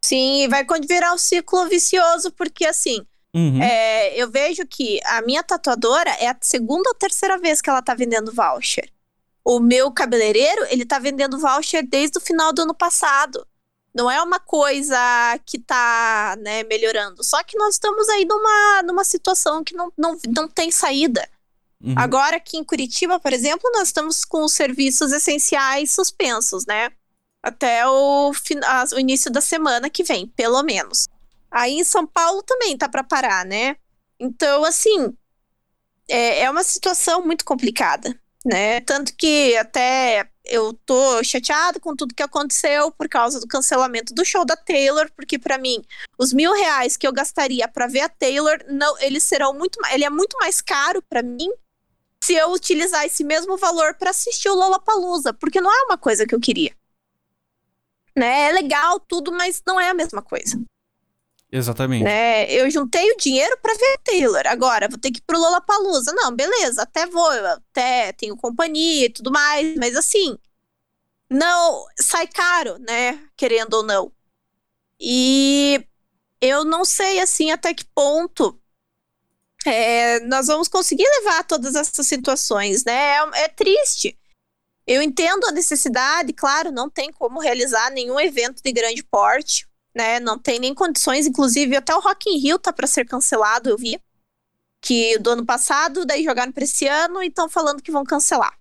Sim, 0.09 0.49
vai 0.49 0.64
virar 0.87 1.12
um 1.12 1.18
ciclo 1.18 1.68
vicioso, 1.68 2.33
porque 2.33 2.64
assim, 2.64 3.07
uhum. 3.35 3.62
é, 3.62 4.16
eu 4.16 4.31
vejo 4.31 4.66
que 4.66 4.99
a 5.05 5.21
minha 5.21 5.42
tatuadora 5.42 6.09
é 6.12 6.29
a 6.29 6.37
segunda 6.40 6.88
ou 6.88 6.94
terceira 6.94 7.37
vez 7.37 7.61
que 7.61 7.68
ela 7.68 7.83
tá 7.83 7.94
vendendo 7.94 8.33
voucher. 8.33 8.90
O 9.44 9.61
meu 9.61 9.92
cabeleireiro, 9.92 10.64
ele 10.71 10.87
tá 10.87 10.99
vendendo 10.99 11.38
voucher 11.38 11.87
desde 11.87 12.16
o 12.16 12.23
final 12.23 12.55
do 12.55 12.62
ano 12.62 12.75
passado. 12.75 13.47
Não 13.94 14.11
é 14.11 14.23
uma 14.23 14.40
coisa 14.40 14.97
que 15.44 15.59
tá, 15.59 16.38
né, 16.40 16.62
melhorando. 16.64 17.23
Só 17.23 17.42
que 17.44 17.59
nós 17.59 17.75
estamos 17.75 18.09
aí 18.09 18.25
numa, 18.25 18.83
numa 18.85 19.05
situação 19.05 19.62
que 19.62 19.75
não, 19.75 19.92
não, 19.94 20.16
não 20.27 20.49
tem 20.49 20.71
saída. 20.71 21.29
Uhum. 21.85 21.94
Agora, 21.99 22.37
aqui 22.37 22.57
em 22.57 22.64
Curitiba, 22.64 23.21
por 23.21 23.35
exemplo, 23.35 23.71
nós 23.75 23.88
estamos 23.88 24.25
com 24.25 24.42
os 24.42 24.55
serviços 24.55 25.12
essenciais 25.12 25.90
suspensos, 25.90 26.64
né? 26.64 26.90
Até 27.42 27.87
o, 27.87 28.31
o 28.31 28.98
início 28.98 29.31
da 29.31 29.40
semana 29.40 29.88
que 29.88 30.03
vem, 30.03 30.27
pelo 30.29 30.62
menos. 30.62 31.07
Aí 31.51 31.74
em 31.74 31.85
São 31.85 32.07
Paulo 32.07 32.42
também 32.42 32.77
tá 32.77 32.88
para 32.88 33.05
parar, 33.05 33.44
né? 33.44 33.77
Então, 34.18 34.64
assim, 34.64 35.16
é, 36.09 36.40
é 36.40 36.51
uma 36.51 36.64
situação 36.64 37.24
muito 37.24 37.44
complicada, 37.44 38.18
né? 38.44 38.81
Tanto 38.81 39.14
que 39.14 39.57
até 39.57 40.29
eu 40.44 40.72
tô 40.72 41.22
chateada 41.22 41.79
com 41.79 41.94
tudo 41.94 42.14
que 42.14 42.22
aconteceu 42.22 42.90
por 42.90 43.09
causa 43.09 43.38
do 43.38 43.46
cancelamento 43.46 44.14
do 44.14 44.24
show 44.24 44.44
da 44.44 44.57
Taylor, 44.57 45.11
porque 45.14 45.38
para 45.38 45.59
mim, 45.59 45.85
os 46.18 46.33
mil 46.33 46.53
reais 46.55 46.96
que 46.96 47.07
eu 47.07 47.12
gastaria 47.12 47.68
para 47.68 47.87
ver 47.87 48.01
a 48.01 48.09
Taylor, 48.09 48.59
não, 48.68 48.98
eles 49.01 49.22
serão 49.22 49.53
muito, 49.53 49.79
ele 49.92 50.05
é 50.05 50.11
muito 50.11 50.37
mais 50.38 50.61
caro 50.61 51.03
para 51.03 51.22
mim 51.22 51.51
se 52.24 52.35
eu 52.35 52.51
utilizar 52.51 53.05
esse 53.05 53.22
mesmo 53.22 53.57
valor 53.57 53.94
para 53.94 54.11
assistir 54.11 54.48
o 54.48 54.55
Lollapalooza, 54.55 55.33
porque 55.33 55.61
não 55.61 55.70
é 55.70 55.85
uma 55.85 55.96
coisa 55.96 56.27
que 56.27 56.35
eu 56.35 56.40
queria. 56.40 56.74
Né? 58.18 58.48
É 58.48 58.52
legal 58.52 58.98
tudo, 59.00 59.33
mas 59.33 59.62
não 59.66 59.81
é 59.81 59.88
a 59.88 59.94
mesma 59.94 60.20
coisa. 60.20 60.61
Exatamente. 61.50 62.04
Né? 62.04 62.50
Eu 62.52 62.70
juntei 62.70 63.11
o 63.12 63.16
dinheiro 63.16 63.57
para 63.62 63.74
ver 63.74 63.98
Taylor. 64.04 64.42
Agora, 64.46 64.88
vou 64.88 64.98
ter 64.98 65.11
que 65.11 65.18
ir 65.18 65.22
pro 65.26 65.38
Lollapalooza. 65.38 66.12
Não, 66.12 66.35
beleza, 66.35 66.83
até 66.83 67.07
vou, 67.07 67.31
até 67.31 68.12
tenho 68.12 68.37
companhia 68.37 69.07
e 69.07 69.11
tudo 69.11 69.31
mais, 69.31 69.74
mas 69.76 69.96
assim, 69.96 70.37
não 71.31 71.87
sai 71.98 72.26
caro, 72.26 72.78
né? 72.78 73.22
Querendo 73.37 73.74
ou 73.74 73.83
não. 73.83 74.12
E 75.00 75.83
eu 76.40 76.64
não 76.64 76.85
sei 76.85 77.20
assim 77.20 77.50
até 77.50 77.72
que 77.72 77.85
ponto 77.94 78.61
é, 79.66 80.20
nós 80.20 80.46
vamos 80.46 80.68
conseguir 80.68 81.07
levar 81.18 81.44
todas 81.44 81.74
essas 81.74 82.07
situações, 82.07 82.85
né? 82.85 83.16
É, 83.16 83.44
é 83.44 83.48
triste. 83.48 84.18
Eu 84.88 85.03
entendo 85.03 85.44
a 85.46 85.53
necessidade, 85.53 86.33
claro, 86.33 86.72
não 86.72 86.88
tem 86.88 87.12
como 87.12 87.40
realizar 87.40 87.90
nenhum 87.90 88.18
evento 88.18 88.62
de 88.62 88.72
grande 88.72 89.05
porte 89.05 89.68
né? 89.98 90.20
Não 90.20 90.38
tem 90.38 90.61
nem 90.61 90.72
condições, 90.72 91.27
inclusive 91.27 91.77
até 91.77 91.94
o 91.94 92.01
Rock 92.01 92.31
in 92.31 92.38
Rio 92.38 92.59
tá 92.59 92.72
para 92.72 92.87
ser 92.87 93.05
cancelado, 93.05 93.68
eu 93.68 93.77
vi. 93.77 94.01
Que 94.81 95.18
do 95.18 95.31
ano 95.31 95.44
passado, 95.44 96.07
daí 96.07 96.22
jogaram 96.22 96.53
para 96.53 96.62
esse 96.62 96.87
ano 96.87 97.20
e 97.20 97.27
estão 97.27 97.48
falando 97.48 97.83
que 97.83 97.90
vão 97.90 98.05
cancelar. 98.05 98.57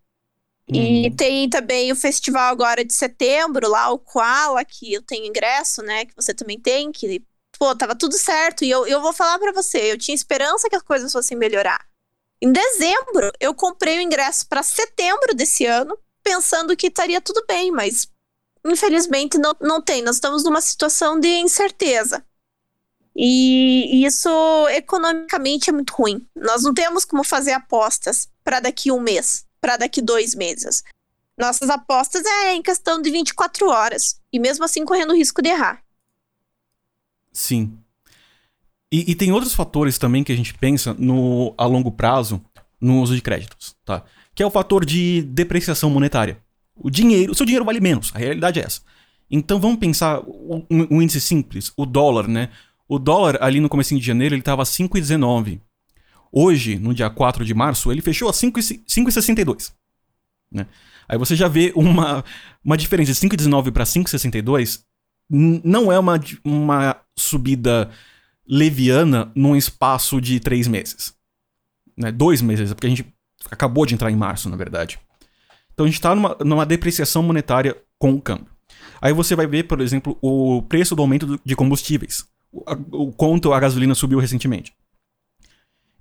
E 0.68 1.08
uhum. 1.08 1.16
tem 1.16 1.48
também 1.48 1.92
o 1.92 1.96
festival 1.96 2.52
agora 2.52 2.84
de 2.84 2.92
setembro, 2.92 3.70
lá 3.70 3.92
o 3.92 4.00
Koala, 4.00 4.66
que 4.66 4.94
eu 4.94 5.02
tenho 5.04 5.28
ingresso, 5.28 5.84
né? 5.84 6.06
Que 6.06 6.16
você 6.16 6.34
também 6.34 6.60
tem, 6.60 6.92
que, 6.92 7.24
pô, 7.58 7.74
tava 7.76 7.96
tudo 7.96 8.18
certo. 8.18 8.66
E 8.66 8.70
eu, 8.72 8.88
eu 8.88 9.00
vou 9.00 9.14
falar 9.14 9.38
para 9.38 9.54
você, 9.54 9.92
eu 9.92 9.98
tinha 9.98 10.16
esperança 10.16 10.68
que 10.68 10.76
as 10.76 10.82
coisas 10.82 11.12
fossem 11.12 11.38
melhorar. 11.38 11.86
Em 12.42 12.52
dezembro, 12.52 13.32
eu 13.40 13.54
comprei 13.54 14.00
o 14.00 14.02
ingresso 14.02 14.48
para 14.48 14.64
setembro 14.64 15.36
desse 15.36 15.66
ano, 15.66 15.98
pensando 16.28 16.76
que 16.76 16.88
estaria 16.88 17.22
tudo 17.22 17.46
bem, 17.48 17.72
mas 17.72 18.10
infelizmente 18.66 19.38
não, 19.38 19.56
não 19.62 19.82
tem. 19.82 20.02
Nós 20.02 20.18
estamos 20.18 20.44
numa 20.44 20.60
situação 20.60 21.18
de 21.18 21.30
incerteza. 21.30 22.22
E 23.16 24.06
isso 24.06 24.30
economicamente 24.70 25.70
é 25.70 25.74
muito 25.74 25.94
ruim. 25.94 26.28
Nós 26.36 26.64
não 26.64 26.74
temos 26.74 27.06
como 27.06 27.24
fazer 27.24 27.54
apostas 27.54 28.30
para 28.44 28.60
daqui 28.60 28.92
um 28.92 29.00
mês, 29.00 29.46
para 29.62 29.78
daqui 29.78 30.02
dois 30.02 30.36
meses. 30.36 30.84
Nossas 31.38 31.70
apostas 31.70 32.26
é 32.26 32.54
em 32.54 32.62
questão 32.62 33.02
de 33.02 33.10
24 33.10 33.70
horas. 33.70 34.20
E 34.32 34.38
mesmo 34.38 34.66
assim 34.66 34.84
correndo 34.84 35.12
o 35.12 35.16
risco 35.16 35.42
de 35.42 35.50
errar. 35.50 35.82
Sim. 37.32 37.78
E, 38.92 39.12
e, 39.12 39.16
tem 39.16 39.32
outros 39.32 39.54
fatores 39.54 39.98
também 39.98 40.24
que 40.24 40.32
a 40.32 40.36
gente 40.36 40.54
pensa 40.54 40.94
no, 40.94 41.54
a 41.58 41.66
longo 41.66 41.92
prazo 41.92 42.42
no 42.80 43.02
uso 43.02 43.16
de 43.16 43.22
créditos, 43.22 43.76
tá? 43.84 44.04
Que 44.38 44.44
é 44.44 44.46
o 44.46 44.52
fator 44.52 44.86
de 44.86 45.24
depreciação 45.24 45.90
monetária. 45.90 46.38
O 46.76 46.92
dinheiro, 46.92 47.32
o 47.32 47.36
seu 47.36 47.44
dinheiro 47.44 47.66
vale 47.66 47.80
menos, 47.80 48.12
a 48.14 48.20
realidade 48.20 48.60
é 48.60 48.64
essa. 48.64 48.82
Então 49.32 49.60
vamos 49.60 49.80
pensar 49.80 50.22
um, 50.22 50.64
um 50.70 51.02
índice 51.02 51.20
simples, 51.20 51.74
o 51.76 51.88
dólar, 51.88 52.28
né? 52.28 52.50
O 52.88 53.00
dólar 53.00 53.40
ali 53.42 53.60
no 53.60 53.68
começo 53.68 53.98
de 53.98 54.06
janeiro 54.06 54.36
ele 54.36 54.42
estava 54.42 54.62
a 54.62 54.66
5,19. 54.66 55.60
Hoje, 56.32 56.78
no 56.78 56.94
dia 56.94 57.10
4 57.10 57.44
de 57.44 57.54
março, 57.56 57.92
ele 57.92 58.00
fechou 58.00 58.30
a 58.30 58.32
5,62. 58.32 59.74
Né? 60.52 60.68
Aí 61.10 61.18
você 61.18 61.36
já 61.36 61.48
vê 61.48 61.74
uma, 61.76 62.24
uma 62.64 62.78
diferença 62.78 63.12
de 63.12 63.20
5,19 63.20 63.72
para 63.72 63.86
5,62 63.86 64.82
não 65.30 65.92
é 65.92 66.00
uma, 66.00 66.20
uma 66.44 66.96
subida 67.18 67.90
leviana 68.48 69.32
num 69.36 69.56
espaço 69.56 70.22
de 70.22 70.40
três 70.40 70.68
meses. 70.68 71.14
Né? 71.98 72.12
Dois 72.12 72.42
meses, 72.42 72.72
porque 72.74 72.88
a 72.88 72.90
gente 72.90 73.06
acabou 73.52 73.86
de 73.86 73.94
entrar 73.94 74.12
em 74.12 74.16
março, 74.16 74.50
na 74.50 74.56
verdade. 74.56 75.00
Então 75.74 75.86
a 75.86 75.88
gente 75.88 75.98
está 75.98 76.14
numa, 76.16 76.36
numa 76.44 76.66
depreciação 76.66 77.22
monetária 77.22 77.76
com 78.00 78.14
o 78.14 78.22
câmbio. 78.22 78.48
Aí 79.02 79.14
você 79.14 79.36
vai 79.36 79.46
ver, 79.46 79.64
por 79.64 79.80
exemplo, 79.80 80.18
o 80.22 80.62
preço 80.64 80.96
do 80.96 81.02
aumento 81.02 81.40
de 81.44 81.56
combustíveis, 81.56 82.26
o, 82.52 82.64
o 83.04 83.12
quanto 83.12 83.54
a 83.54 83.60
gasolina 83.60 83.94
subiu 83.94 84.20
recentemente. 84.20 84.74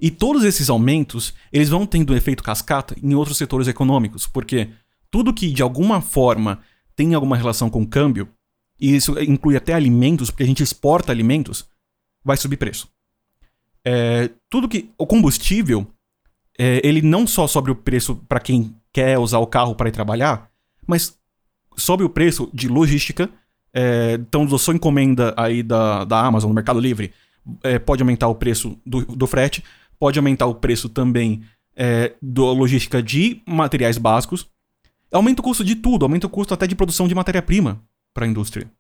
E 0.00 0.10
todos 0.10 0.44
esses 0.44 0.68
aumentos, 0.68 1.34
eles 1.52 1.68
vão 1.68 1.86
tendo 1.86 2.14
efeito 2.14 2.42
cascata 2.42 2.94
em 3.02 3.14
outros 3.14 3.38
setores 3.38 3.66
econômicos, 3.66 4.26
porque 4.26 4.70
tudo 5.10 5.32
que 5.32 5.50
de 5.50 5.62
alguma 5.62 6.00
forma 6.00 6.60
tem 6.94 7.14
alguma 7.14 7.36
relação 7.36 7.70
com 7.70 7.82
o 7.82 7.86
câmbio, 7.86 8.28
e 8.78 8.94
isso 8.94 9.18
inclui 9.22 9.56
até 9.56 9.72
alimentos, 9.72 10.30
porque 10.30 10.42
a 10.42 10.46
gente 10.46 10.62
exporta 10.62 11.12
alimentos, 11.12 11.66
vai 12.22 12.36
subir 12.36 12.56
preço. 12.56 12.88
É, 13.84 14.30
tudo 14.50 14.68
que. 14.68 14.90
O 14.98 15.06
combustível, 15.06 15.86
é, 16.58 16.80
ele 16.84 17.02
não 17.02 17.26
só 17.26 17.46
sobe 17.46 17.70
o 17.70 17.74
preço 17.74 18.16
para 18.28 18.40
quem 18.40 18.74
quer 18.92 19.18
usar 19.18 19.38
o 19.38 19.46
carro 19.46 19.74
para 19.74 19.88
ir 19.88 19.92
trabalhar, 19.92 20.50
mas 20.86 21.18
sobe 21.76 22.02
o 22.02 22.08
preço 22.08 22.50
de 22.52 22.68
logística. 22.68 23.28
É, 23.74 24.14
então, 24.14 24.42
a 24.44 24.58
sua 24.58 24.74
encomenda 24.74 25.34
aí 25.36 25.62
da, 25.62 26.04
da 26.04 26.24
Amazon, 26.24 26.50
do 26.50 26.54
Mercado 26.54 26.80
Livre, 26.80 27.12
é, 27.62 27.78
pode 27.78 28.02
aumentar 28.02 28.28
o 28.28 28.34
preço 28.34 28.78
do, 28.86 29.04
do 29.04 29.26
frete, 29.26 29.62
pode 29.98 30.18
aumentar 30.18 30.46
o 30.46 30.54
preço 30.54 30.88
também 30.88 31.42
é, 31.76 32.14
da 32.22 32.42
logística 32.42 33.02
de 33.02 33.42
materiais 33.46 33.98
básicos. 33.98 34.46
Aumenta 35.12 35.40
o 35.40 35.44
custo 35.44 35.62
de 35.62 35.76
tudo, 35.76 36.04
aumenta 36.04 36.26
o 36.26 36.30
custo 36.30 36.54
até 36.54 36.66
de 36.66 36.74
produção 36.74 37.06
de 37.06 37.14
matéria-prima 37.14 37.82
para 38.14 38.24
a 38.24 38.28
indústria. 38.28 38.70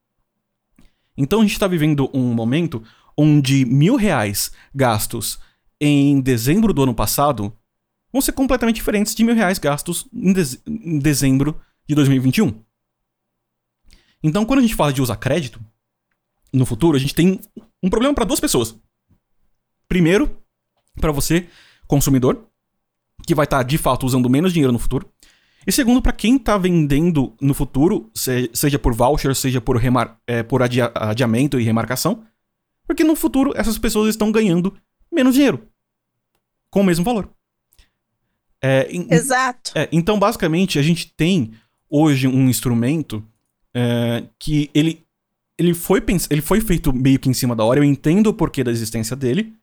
Então 1.16 1.40
a 1.40 1.42
gente 1.42 1.52
está 1.52 1.66
vivendo 1.66 2.10
um 2.12 2.34
momento 2.34 2.82
onde 3.16 3.64
mil 3.64 3.96
reais 3.96 4.50
gastos 4.74 5.38
em 5.80 6.20
dezembro 6.20 6.72
do 6.72 6.82
ano 6.82 6.94
passado 6.94 7.52
vão 8.16 8.22
ser 8.22 8.32
completamente 8.32 8.76
diferentes 8.76 9.14
de 9.14 9.22
mil 9.22 9.34
reais 9.34 9.58
gastos 9.58 10.06
em, 10.12 10.34
em 10.66 10.98
dezembro 10.98 11.60
de 11.86 11.94
2021. 11.94 12.64
Então, 14.22 14.44
quando 14.44 14.60
a 14.60 14.62
gente 14.62 14.74
fala 14.74 14.92
de 14.92 15.02
usar 15.02 15.16
crédito, 15.16 15.60
no 16.52 16.64
futuro, 16.64 16.96
a 16.96 17.00
gente 17.00 17.14
tem 17.14 17.38
um 17.82 17.90
problema 17.90 18.14
para 18.14 18.24
duas 18.24 18.40
pessoas. 18.40 18.74
Primeiro, 19.86 20.42
para 20.98 21.12
você, 21.12 21.46
consumidor, 21.86 22.48
que 23.26 23.34
vai 23.34 23.44
estar 23.44 23.58
tá, 23.58 23.62
de 23.62 23.76
fato 23.76 24.06
usando 24.06 24.30
menos 24.30 24.52
dinheiro 24.52 24.72
no 24.72 24.78
futuro. 24.78 25.08
E 25.66 25.72
segundo, 25.72 26.00
para 26.00 26.12
quem 26.12 26.36
está 26.36 26.56
vendendo 26.56 27.36
no 27.40 27.52
futuro, 27.52 28.10
seja 28.14 28.78
por 28.78 28.94
voucher, 28.94 29.34
seja 29.34 29.60
por, 29.60 29.76
remar 29.76 30.18
é, 30.26 30.42
por 30.42 30.62
adia 30.62 30.90
adiamento 30.94 31.60
e 31.60 31.64
remarcação, 31.64 32.24
porque 32.86 33.04
no 33.04 33.16
futuro 33.16 33.52
essas 33.54 33.76
pessoas 33.76 34.08
estão 34.08 34.32
ganhando 34.32 34.74
menos 35.12 35.34
dinheiro. 35.34 35.68
com 36.70 36.80
o 36.80 36.84
mesmo 36.84 37.04
valor. 37.04 37.35
É, 38.66 39.14
Exato. 39.14 39.72
É, 39.74 39.88
então, 39.92 40.18
basicamente, 40.18 40.78
a 40.78 40.82
gente 40.82 41.12
tem 41.12 41.52
hoje 41.88 42.26
um 42.26 42.48
instrumento 42.48 43.24
é, 43.74 44.24
que 44.38 44.70
ele, 44.74 45.04
ele, 45.56 45.72
foi 45.72 46.02
ele 46.30 46.42
foi 46.42 46.60
feito 46.60 46.92
meio 46.92 47.18
que 47.18 47.28
em 47.28 47.34
cima 47.34 47.54
da 47.54 47.64
hora. 47.64 47.78
Eu 47.78 47.84
entendo 47.84 48.28
o 48.28 48.34
porquê 48.34 48.64
da 48.64 48.70
existência 48.70 49.14
dele, 49.14 49.54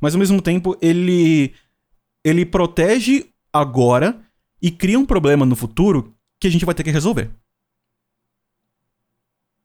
mas 0.00 0.14
ao 0.14 0.18
mesmo 0.18 0.40
tempo 0.40 0.76
ele, 0.80 1.52
ele 2.24 2.46
protege 2.46 3.26
agora 3.52 4.18
e 4.62 4.70
cria 4.70 4.98
um 4.98 5.04
problema 5.04 5.44
no 5.44 5.56
futuro 5.56 6.14
que 6.38 6.46
a 6.46 6.50
gente 6.50 6.64
vai 6.64 6.74
ter 6.74 6.84
que 6.84 6.90
resolver. 6.90 7.30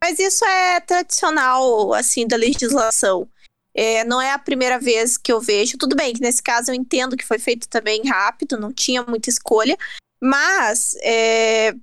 Mas 0.03 0.19
isso 0.19 0.45
é 0.45 0.79
tradicional, 0.81 1.93
assim, 1.93 2.27
da 2.27 2.35
legislação. 2.35 3.27
É, 3.75 4.03
não 4.05 4.21
é 4.21 4.31
a 4.31 4.39
primeira 4.39 4.79
vez 4.79 5.17
que 5.17 5.31
eu 5.31 5.41
vejo. 5.41 5.77
Tudo 5.77 5.95
bem 5.95 6.13
que 6.13 6.21
nesse 6.21 6.41
caso 6.41 6.71
eu 6.71 6.75
entendo 6.75 7.17
que 7.17 7.25
foi 7.25 7.37
feito 7.37 7.67
também 7.67 8.01
rápido, 8.07 8.57
não 8.57 8.71
tinha 8.71 9.03
muita 9.03 9.29
escolha, 9.29 9.77
mas, 10.21 10.95
é, 11.01 11.73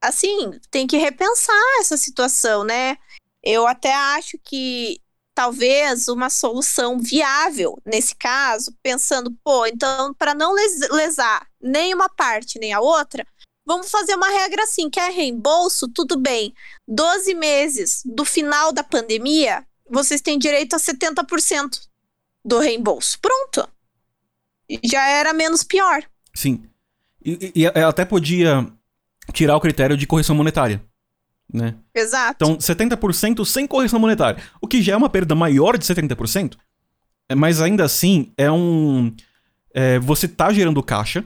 assim, 0.00 0.58
tem 0.70 0.86
que 0.86 0.96
repensar 0.96 1.54
essa 1.80 1.96
situação, 1.96 2.64
né? 2.64 2.96
Eu 3.42 3.66
até 3.66 3.92
acho 3.94 4.38
que 4.42 5.00
talvez 5.34 6.08
uma 6.08 6.30
solução 6.30 6.98
viável 6.98 7.78
nesse 7.84 8.14
caso, 8.14 8.74
pensando, 8.82 9.30
pô, 9.44 9.66
então, 9.66 10.14
para 10.14 10.34
não 10.34 10.54
lesar 10.54 11.46
nem 11.60 11.94
uma 11.94 12.08
parte 12.08 12.58
nem 12.58 12.72
a 12.72 12.80
outra, 12.80 13.26
Vamos 13.64 13.90
fazer 13.90 14.14
uma 14.14 14.28
regra 14.28 14.64
assim: 14.64 14.90
quer 14.90 15.12
reembolso? 15.12 15.88
Tudo 15.88 16.18
bem. 16.18 16.52
12 16.88 17.34
meses 17.34 18.02
do 18.04 18.24
final 18.24 18.72
da 18.72 18.82
pandemia, 18.82 19.64
vocês 19.92 20.20
têm 20.20 20.38
direito 20.38 20.74
a 20.74 20.78
70% 20.78 21.80
do 22.44 22.58
reembolso. 22.58 23.18
Pronto. 23.20 23.68
Já 24.82 25.06
era 25.08 25.32
menos 25.32 25.62
pior. 25.62 26.02
Sim. 26.34 26.64
E, 27.24 27.52
e 27.54 27.66
ela 27.66 27.90
até 27.90 28.04
podia 28.04 28.66
tirar 29.32 29.56
o 29.56 29.60
critério 29.60 29.96
de 29.96 30.06
correção 30.06 30.34
monetária. 30.34 30.82
Né? 31.52 31.74
Exato. 31.94 32.36
Então, 32.42 32.56
70% 32.56 33.44
sem 33.44 33.66
correção 33.66 34.00
monetária. 34.00 34.42
O 34.60 34.66
que 34.66 34.80
já 34.80 34.94
é 34.94 34.96
uma 34.96 35.10
perda 35.10 35.34
maior 35.34 35.76
de 35.76 35.84
70%, 35.84 36.56
é, 37.28 37.34
mas 37.34 37.60
ainda 37.60 37.84
assim 37.84 38.32
é 38.38 38.50
um. 38.50 39.14
É, 39.74 39.98
você 39.98 40.26
tá 40.26 40.52
gerando 40.52 40.82
caixa, 40.82 41.24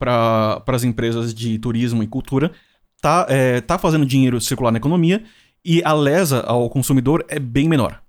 para 0.00 0.62
as 0.66 0.82
empresas 0.82 1.34
de 1.34 1.58
turismo 1.58 2.02
e 2.02 2.06
cultura, 2.06 2.50
tá, 3.02 3.26
é, 3.28 3.60
tá 3.60 3.78
fazendo 3.78 4.06
dinheiro 4.06 4.40
circular 4.40 4.72
na 4.72 4.78
economia 4.78 5.22
e 5.64 5.82
a 5.84 5.92
lesa 5.92 6.40
ao 6.40 6.68
consumidor 6.70 7.24
é 7.28 7.38
bem 7.38 7.68
menor. 7.68 8.02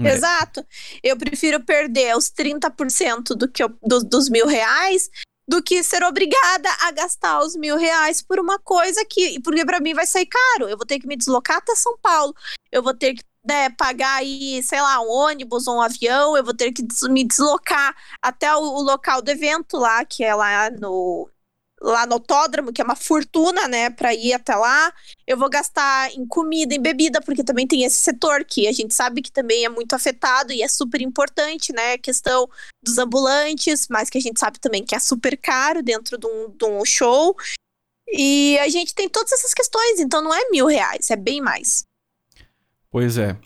É. 0.00 0.12
Exato. 0.12 0.64
Eu 1.02 1.16
prefiro 1.16 1.60
perder 1.60 2.16
os 2.16 2.30
30% 2.30 3.34
do 3.36 3.48
que 3.48 3.62
eu, 3.62 3.68
do, 3.82 4.00
dos 4.00 4.28
mil 4.28 4.46
reais 4.46 5.08
do 5.46 5.62
que 5.62 5.82
ser 5.82 6.02
obrigada 6.02 6.68
a 6.80 6.90
gastar 6.90 7.40
os 7.40 7.54
mil 7.54 7.76
reais 7.76 8.22
por 8.22 8.40
uma 8.40 8.58
coisa 8.58 9.04
que, 9.04 9.40
porque 9.40 9.64
para 9.64 9.80
mim 9.80 9.94
vai 9.94 10.06
sair 10.06 10.26
caro. 10.26 10.68
Eu 10.68 10.76
vou 10.76 10.86
ter 10.86 10.98
que 10.98 11.06
me 11.06 11.16
deslocar 11.16 11.58
até 11.58 11.74
São 11.74 11.96
Paulo, 11.98 12.34
eu 12.72 12.82
vou 12.82 12.94
ter 12.94 13.14
que 13.14 13.22
né, 13.44 13.68
pagar 13.70 14.16
aí, 14.16 14.62
sei 14.62 14.80
lá, 14.80 15.00
um 15.02 15.10
ônibus 15.10 15.66
ou 15.66 15.76
um 15.76 15.80
avião, 15.82 16.34
eu 16.34 16.42
vou 16.42 16.54
ter 16.54 16.72
que 16.72 16.82
me 17.10 17.22
deslocar 17.24 17.94
até 18.22 18.54
o, 18.56 18.60
o, 18.60 18.82
local 18.82 19.20
do 19.20 19.30
evento 19.30 19.76
lá, 19.76 20.02
que 20.02 20.24
é 20.24 20.34
lá 20.34 20.70
no 20.70 21.28
lá 21.84 22.06
no 22.06 22.14
autódromo, 22.14 22.72
que 22.72 22.80
é 22.80 22.84
uma 22.84 22.96
fortuna, 22.96 23.68
né, 23.68 23.90
para 23.90 24.14
ir 24.14 24.32
até 24.32 24.56
lá. 24.56 24.90
Eu 25.26 25.36
vou 25.36 25.50
gastar 25.50 26.10
em 26.12 26.26
comida, 26.26 26.74
em 26.74 26.80
bebida, 26.80 27.20
porque 27.20 27.44
também 27.44 27.66
tem 27.66 27.84
esse 27.84 27.98
setor 27.98 28.42
que 28.44 28.66
a 28.66 28.72
gente 28.72 28.94
sabe 28.94 29.20
que 29.20 29.30
também 29.30 29.66
é 29.66 29.68
muito 29.68 29.92
afetado 29.92 30.50
e 30.50 30.62
é 30.62 30.68
super 30.68 31.02
importante, 31.02 31.72
né, 31.74 31.92
a 31.92 31.98
questão 31.98 32.48
dos 32.82 32.96
ambulantes, 32.96 33.86
mas 33.90 34.08
que 34.08 34.16
a 34.16 34.20
gente 34.20 34.40
sabe 34.40 34.58
também 34.58 34.82
que 34.82 34.94
é 34.94 34.98
super 34.98 35.36
caro 35.36 35.82
dentro 35.82 36.16
de 36.16 36.26
um, 36.26 36.48
de 36.56 36.64
um 36.64 36.84
show. 36.86 37.36
E 38.08 38.58
a 38.58 38.68
gente 38.68 38.94
tem 38.94 39.08
todas 39.08 39.32
essas 39.32 39.52
questões, 39.52 40.00
então 40.00 40.22
não 40.22 40.32
é 40.32 40.48
mil 40.50 40.66
reais, 40.66 41.10
é 41.10 41.16
bem 41.16 41.40
mais. 41.40 41.84
Pois 42.90 43.18
é. 43.18 43.36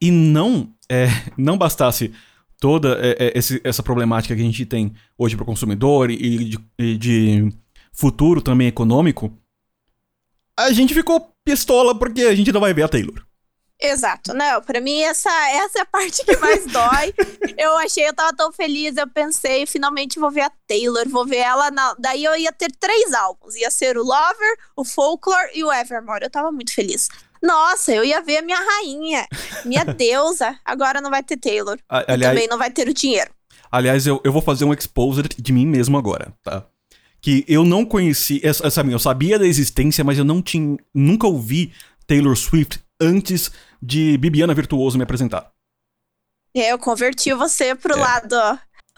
E 0.00 0.10
não, 0.10 0.72
é, 0.88 1.06
não 1.36 1.58
bastasse 1.58 2.14
toda 2.58 2.98
é, 3.00 3.28
é, 3.28 3.40
essa 3.64 3.82
problemática 3.82 4.34
que 4.34 4.40
a 4.40 4.44
gente 4.44 4.66
tem 4.66 4.94
hoje 5.16 5.36
para 5.36 5.42
o 5.42 5.46
consumidor 5.46 6.10
e 6.10 6.44
de, 6.44 6.58
e 6.78 6.96
de 6.96 7.52
futuro 7.92 8.40
também 8.40 8.68
econômico, 8.68 9.32
a 10.58 10.72
gente 10.72 10.94
ficou 10.94 11.32
pistola 11.44 11.98
porque 11.98 12.22
a 12.22 12.34
gente 12.34 12.52
não 12.52 12.60
vai 12.60 12.72
ver 12.72 12.82
a 12.82 12.88
Taylor. 12.88 13.26
Exato, 13.78 14.32
não, 14.32 14.62
para 14.62 14.80
mim 14.80 15.02
essa, 15.02 15.30
essa 15.50 15.80
é 15.80 15.82
a 15.82 15.86
parte 15.86 16.24
que 16.24 16.34
mais 16.38 16.64
dói. 16.72 17.12
Eu 17.58 17.76
achei, 17.76 18.08
eu 18.08 18.14
tava 18.14 18.34
tão 18.34 18.50
feliz, 18.50 18.96
eu 18.96 19.06
pensei, 19.06 19.66
finalmente 19.66 20.18
vou 20.18 20.30
ver 20.30 20.42
a 20.42 20.52
Taylor, 20.66 21.06
vou 21.08 21.26
ver 21.26 21.38
ela, 21.38 21.70
na... 21.70 21.94
daí 21.98 22.24
eu 22.24 22.34
ia 22.36 22.52
ter 22.52 22.72
três 22.80 23.12
álbuns, 23.12 23.54
ia 23.54 23.70
ser 23.70 23.98
o 23.98 24.02
Lover, 24.02 24.58
o 24.74 24.82
Folklore 24.82 25.50
e 25.54 25.62
o 25.62 25.70
Evermore, 25.70 26.24
eu 26.24 26.30
tava 26.30 26.50
muito 26.50 26.72
feliz. 26.72 27.08
Nossa, 27.42 27.92
eu 27.92 28.04
ia 28.04 28.20
ver 28.22 28.38
a 28.38 28.42
minha 28.42 28.58
rainha, 28.58 29.26
minha 29.64 29.84
deusa. 29.94 30.58
Agora 30.64 31.00
não 31.00 31.10
vai 31.10 31.22
ter 31.22 31.36
Taylor. 31.36 31.78
aliás, 31.88 32.20
e 32.20 32.24
também 32.24 32.48
não 32.48 32.58
vai 32.58 32.70
ter 32.70 32.88
o 32.88 32.94
dinheiro. 32.94 33.30
Aliás, 33.70 34.06
eu, 34.06 34.20
eu 34.24 34.32
vou 34.32 34.42
fazer 34.42 34.64
um 34.64 34.72
exposer 34.72 35.26
de 35.36 35.52
mim 35.52 35.66
mesmo 35.66 35.98
agora, 35.98 36.32
tá? 36.42 36.64
Que 37.20 37.44
eu 37.48 37.64
não 37.64 37.84
conheci, 37.84 38.40
essa, 38.44 38.66
essa, 38.66 38.80
eu 38.82 38.98
sabia 38.98 39.38
da 39.38 39.46
existência, 39.46 40.04
mas 40.04 40.16
eu 40.18 40.24
não 40.24 40.40
tinha, 40.40 40.76
nunca 40.94 41.26
ouvi 41.26 41.72
Taylor 42.06 42.36
Swift 42.36 42.80
antes 43.00 43.50
de 43.82 44.16
Bibiana 44.18 44.54
Virtuoso 44.54 44.96
me 44.96 45.04
apresentar. 45.04 45.50
É, 46.54 46.72
eu 46.72 46.78
converti 46.78 47.34
você 47.34 47.74
pro 47.74 47.94
é. 47.94 47.96
lado, 47.96 48.36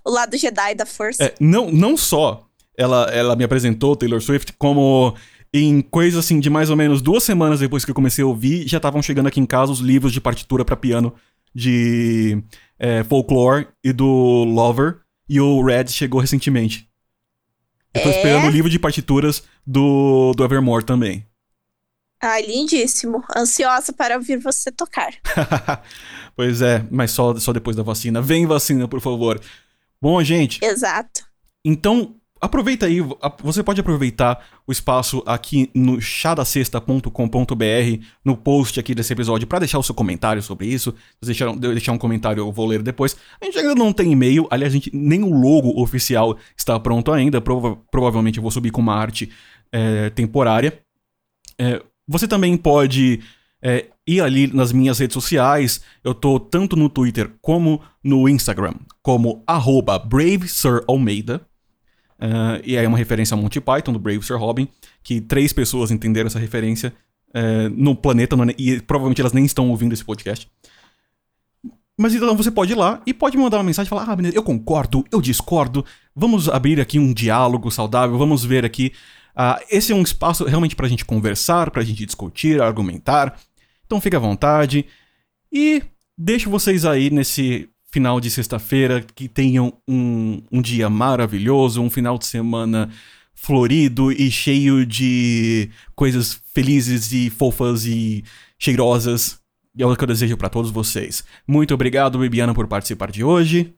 o 0.04 0.10
lado 0.10 0.36
Jedi 0.36 0.74
da 0.74 0.86
força. 0.86 1.24
É, 1.24 1.34
não, 1.40 1.70
não 1.70 1.96
só 1.96 2.46
ela, 2.76 3.04
ela 3.10 3.34
me 3.34 3.42
apresentou 3.42 3.96
Taylor 3.96 4.20
Swift, 4.20 4.52
como 4.52 5.16
em 5.64 5.80
coisa 5.80 6.20
assim 6.20 6.40
de 6.40 6.50
mais 6.50 6.70
ou 6.70 6.76
menos 6.76 7.00
duas 7.00 7.22
semanas 7.22 7.60
depois 7.60 7.84
que 7.84 7.90
eu 7.90 7.94
comecei 7.94 8.24
a 8.24 8.26
ouvir, 8.26 8.66
já 8.68 8.76
estavam 8.78 9.02
chegando 9.02 9.26
aqui 9.26 9.40
em 9.40 9.46
casa 9.46 9.72
os 9.72 9.80
livros 9.80 10.12
de 10.12 10.20
partitura 10.20 10.64
para 10.64 10.76
piano 10.76 11.14
de 11.54 12.42
é, 12.78 13.02
folklore 13.04 13.68
e 13.82 13.92
do 13.92 14.06
Lover. 14.44 15.00
E 15.28 15.40
o 15.40 15.62
Red 15.62 15.88
chegou 15.88 16.20
recentemente. 16.20 16.88
Eu 17.94 18.02
tô 18.02 18.08
é? 18.08 18.16
esperando 18.16 18.46
o 18.46 18.50
livro 18.50 18.70
de 18.70 18.78
partituras 18.78 19.42
do, 19.66 20.32
do 20.34 20.44
Evermore 20.44 20.84
também. 20.84 21.26
Ai, 22.20 22.42
lindíssimo. 22.42 23.22
Ansiosa 23.36 23.92
para 23.92 24.16
ouvir 24.16 24.38
você 24.38 24.72
tocar. 24.72 25.12
pois 26.34 26.62
é, 26.62 26.84
mas 26.90 27.10
só, 27.10 27.34
só 27.36 27.52
depois 27.52 27.76
da 27.76 27.82
vacina. 27.82 28.20
Vem 28.20 28.46
vacina, 28.46 28.88
por 28.88 29.00
favor. 29.00 29.40
Bom, 30.00 30.22
gente. 30.22 30.64
Exato. 30.64 31.26
Então, 31.64 32.16
aproveita 32.40 32.86
aí, 32.86 32.98
você 33.42 33.62
pode 33.62 33.80
aproveitar 33.80 34.46
o 34.66 34.72
espaço 34.72 35.22
aqui 35.26 35.70
no 35.74 36.00
chadacesta.com.br, 36.00 38.04
no 38.24 38.36
post 38.36 38.78
aqui 38.78 38.94
desse 38.94 39.12
episódio, 39.12 39.46
para 39.46 39.60
deixar 39.60 39.78
o 39.78 39.82
seu 39.82 39.94
comentário 39.94 40.42
sobre 40.42 40.66
isso. 40.66 40.94
Se 41.20 41.26
deixar, 41.26 41.54
deixar 41.56 41.92
um 41.92 41.98
comentário, 41.98 42.40
eu 42.40 42.52
vou 42.52 42.66
ler 42.66 42.82
depois. 42.82 43.16
A 43.40 43.44
gente 43.44 43.58
ainda 43.58 43.74
não 43.74 43.92
tem 43.92 44.12
e-mail, 44.12 44.46
aliás, 44.50 44.72
a 44.72 44.76
gente, 44.76 44.90
nem 44.94 45.22
o 45.22 45.32
logo 45.32 45.80
oficial 45.80 46.36
está 46.56 46.78
pronto 46.78 47.12
ainda. 47.12 47.40
Prova 47.40 47.76
provavelmente 47.90 48.38
eu 48.38 48.42
vou 48.42 48.50
subir 48.50 48.70
com 48.70 48.80
uma 48.80 48.94
arte 48.94 49.30
é, 49.72 50.10
temporária. 50.10 50.80
É, 51.58 51.82
você 52.06 52.26
também 52.26 52.56
pode 52.56 53.20
é, 53.62 53.86
ir 54.06 54.20
ali 54.20 54.46
nas 54.46 54.72
minhas 54.72 54.98
redes 54.98 55.14
sociais. 55.14 55.80
Eu 56.02 56.14
tô 56.14 56.40
tanto 56.40 56.76
no 56.76 56.88
Twitter 56.88 57.30
como 57.40 57.82
no 58.02 58.28
Instagram, 58.28 58.74
como 59.02 59.42
arroba 59.46 59.98
BraveSirAlmeida. 59.98 61.46
Uh, 62.20 62.60
e 62.64 62.76
aí 62.76 62.84
é 62.84 62.88
uma 62.88 62.98
referência 62.98 63.34
ao 63.34 63.40
Monty 63.40 63.60
Python, 63.60 63.92
do 63.92 63.98
Brave 63.98 64.22
Sir 64.22 64.36
Robin, 64.36 64.68
que 65.02 65.20
três 65.20 65.52
pessoas 65.52 65.90
entenderam 65.90 66.26
essa 66.26 66.38
referência 66.38 66.92
uh, 67.30 67.68
no 67.70 67.94
planeta, 67.94 68.36
no, 68.36 68.50
e 68.58 68.80
provavelmente 68.80 69.20
elas 69.20 69.32
nem 69.32 69.44
estão 69.44 69.70
ouvindo 69.70 69.92
esse 69.92 70.04
podcast. 70.04 70.50
Mas 71.96 72.14
então 72.14 72.36
você 72.36 72.50
pode 72.50 72.72
ir 72.72 72.76
lá 72.76 73.02
e 73.04 73.12
pode 73.12 73.36
mandar 73.36 73.58
uma 73.58 73.64
mensagem 73.64 73.88
e 73.88 73.90
falar: 73.90 74.04
Ah, 74.08 74.16
eu 74.32 74.42
concordo, 74.42 75.04
eu 75.10 75.20
discordo, 75.20 75.84
vamos 76.14 76.48
abrir 76.48 76.80
aqui 76.80 76.98
um 76.98 77.12
diálogo 77.12 77.70
saudável, 77.70 78.16
vamos 78.16 78.44
ver 78.44 78.64
aqui. 78.64 78.92
Uh, 79.36 79.62
esse 79.70 79.92
é 79.92 79.94
um 79.94 80.02
espaço 80.02 80.44
realmente 80.44 80.76
pra 80.76 80.88
gente 80.88 81.04
conversar, 81.04 81.70
pra 81.70 81.82
gente 81.82 82.04
discutir, 82.04 82.60
argumentar. 82.60 83.38
Então 83.84 84.00
fique 84.00 84.16
à 84.16 84.20
vontade. 84.20 84.86
E 85.52 85.82
deixo 86.16 86.50
vocês 86.50 86.84
aí 86.84 87.10
nesse 87.10 87.68
final 87.98 88.20
de 88.20 88.30
sexta-feira, 88.30 89.02
que 89.02 89.28
tenham 89.28 89.72
um, 89.88 90.40
um 90.52 90.62
dia 90.62 90.88
maravilhoso, 90.88 91.82
um 91.82 91.90
final 91.90 92.16
de 92.16 92.26
semana 92.26 92.88
florido 93.34 94.12
e 94.12 94.30
cheio 94.30 94.86
de 94.86 95.68
coisas 95.96 96.40
felizes 96.54 97.10
e 97.10 97.28
fofas 97.28 97.84
e 97.84 98.24
cheirosas. 98.56 99.40
E 99.76 99.82
é 99.82 99.86
o 99.86 99.96
que 99.96 100.04
eu 100.04 100.08
desejo 100.08 100.36
para 100.36 100.48
todos 100.48 100.70
vocês. 100.70 101.24
Muito 101.44 101.74
obrigado, 101.74 102.20
Bibiana, 102.20 102.54
por 102.54 102.68
participar 102.68 103.10
de 103.10 103.24
hoje. 103.24 103.74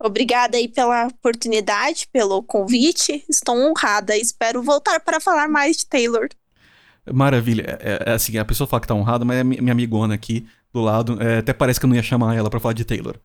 Obrigada 0.00 0.56
aí 0.56 0.68
pela 0.68 1.08
oportunidade, 1.08 2.06
pelo 2.12 2.44
convite. 2.44 3.24
Estou 3.28 3.56
honrada. 3.56 4.16
Espero 4.16 4.62
voltar 4.62 5.00
para 5.00 5.18
falar 5.18 5.48
mais 5.48 5.78
de 5.78 5.86
Taylor. 5.86 6.28
Maravilha. 7.12 7.76
É, 7.80 8.04
é, 8.06 8.12
assim, 8.12 8.38
a 8.38 8.44
pessoa 8.44 8.68
fala 8.68 8.80
que 8.80 8.86
tá 8.86 8.94
honrada, 8.94 9.24
mas 9.24 9.38
é 9.38 9.44
minha 9.44 9.72
amigona 9.72 10.14
aqui 10.14 10.46
do 10.76 10.82
lado. 10.82 11.20
É, 11.20 11.38
até 11.38 11.52
parece 11.52 11.80
que 11.80 11.86
eu 11.86 11.88
não 11.88 11.96
ia 11.96 12.02
chamar 12.02 12.36
ela 12.36 12.48
para 12.48 12.60
falar 12.60 12.74
de 12.74 12.84
Taylor. 12.84 13.16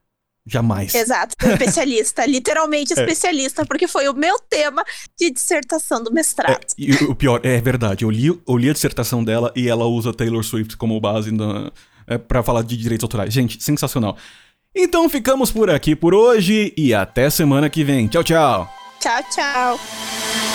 Jamais. 0.44 0.92
Exato, 0.92 1.36
especialista, 1.40 2.26
literalmente 2.26 2.92
especialista, 2.92 3.62
é. 3.62 3.64
porque 3.64 3.86
foi 3.86 4.08
o 4.08 4.14
meu 4.14 4.40
tema 4.40 4.82
de 5.16 5.30
dissertação 5.30 6.02
do 6.02 6.12
mestrado. 6.12 6.50
É, 6.50 6.66
e 6.76 6.92
o 7.04 7.14
pior, 7.14 7.40
é 7.44 7.60
verdade, 7.60 8.04
eu 8.04 8.10
li, 8.10 8.26
eu 8.26 8.56
li 8.56 8.68
a 8.68 8.72
dissertação 8.72 9.22
dela 9.22 9.52
e 9.54 9.68
ela 9.68 9.84
usa 9.84 10.12
Taylor 10.12 10.42
Swift 10.42 10.76
como 10.76 11.00
base 11.00 11.30
na, 11.30 11.70
é, 12.08 12.18
para 12.18 12.42
falar 12.42 12.62
de 12.62 12.76
direitos 12.76 13.04
autorais. 13.04 13.32
Gente, 13.32 13.62
sensacional. 13.62 14.16
Então 14.74 15.08
ficamos 15.08 15.52
por 15.52 15.70
aqui 15.70 15.94
por 15.94 16.12
hoje 16.12 16.72
e 16.76 16.92
até 16.92 17.30
semana 17.30 17.70
que 17.70 17.84
vem. 17.84 18.08
Tchau, 18.08 18.24
tchau. 18.24 18.68
Tchau, 18.98 19.22
tchau. 19.30 20.51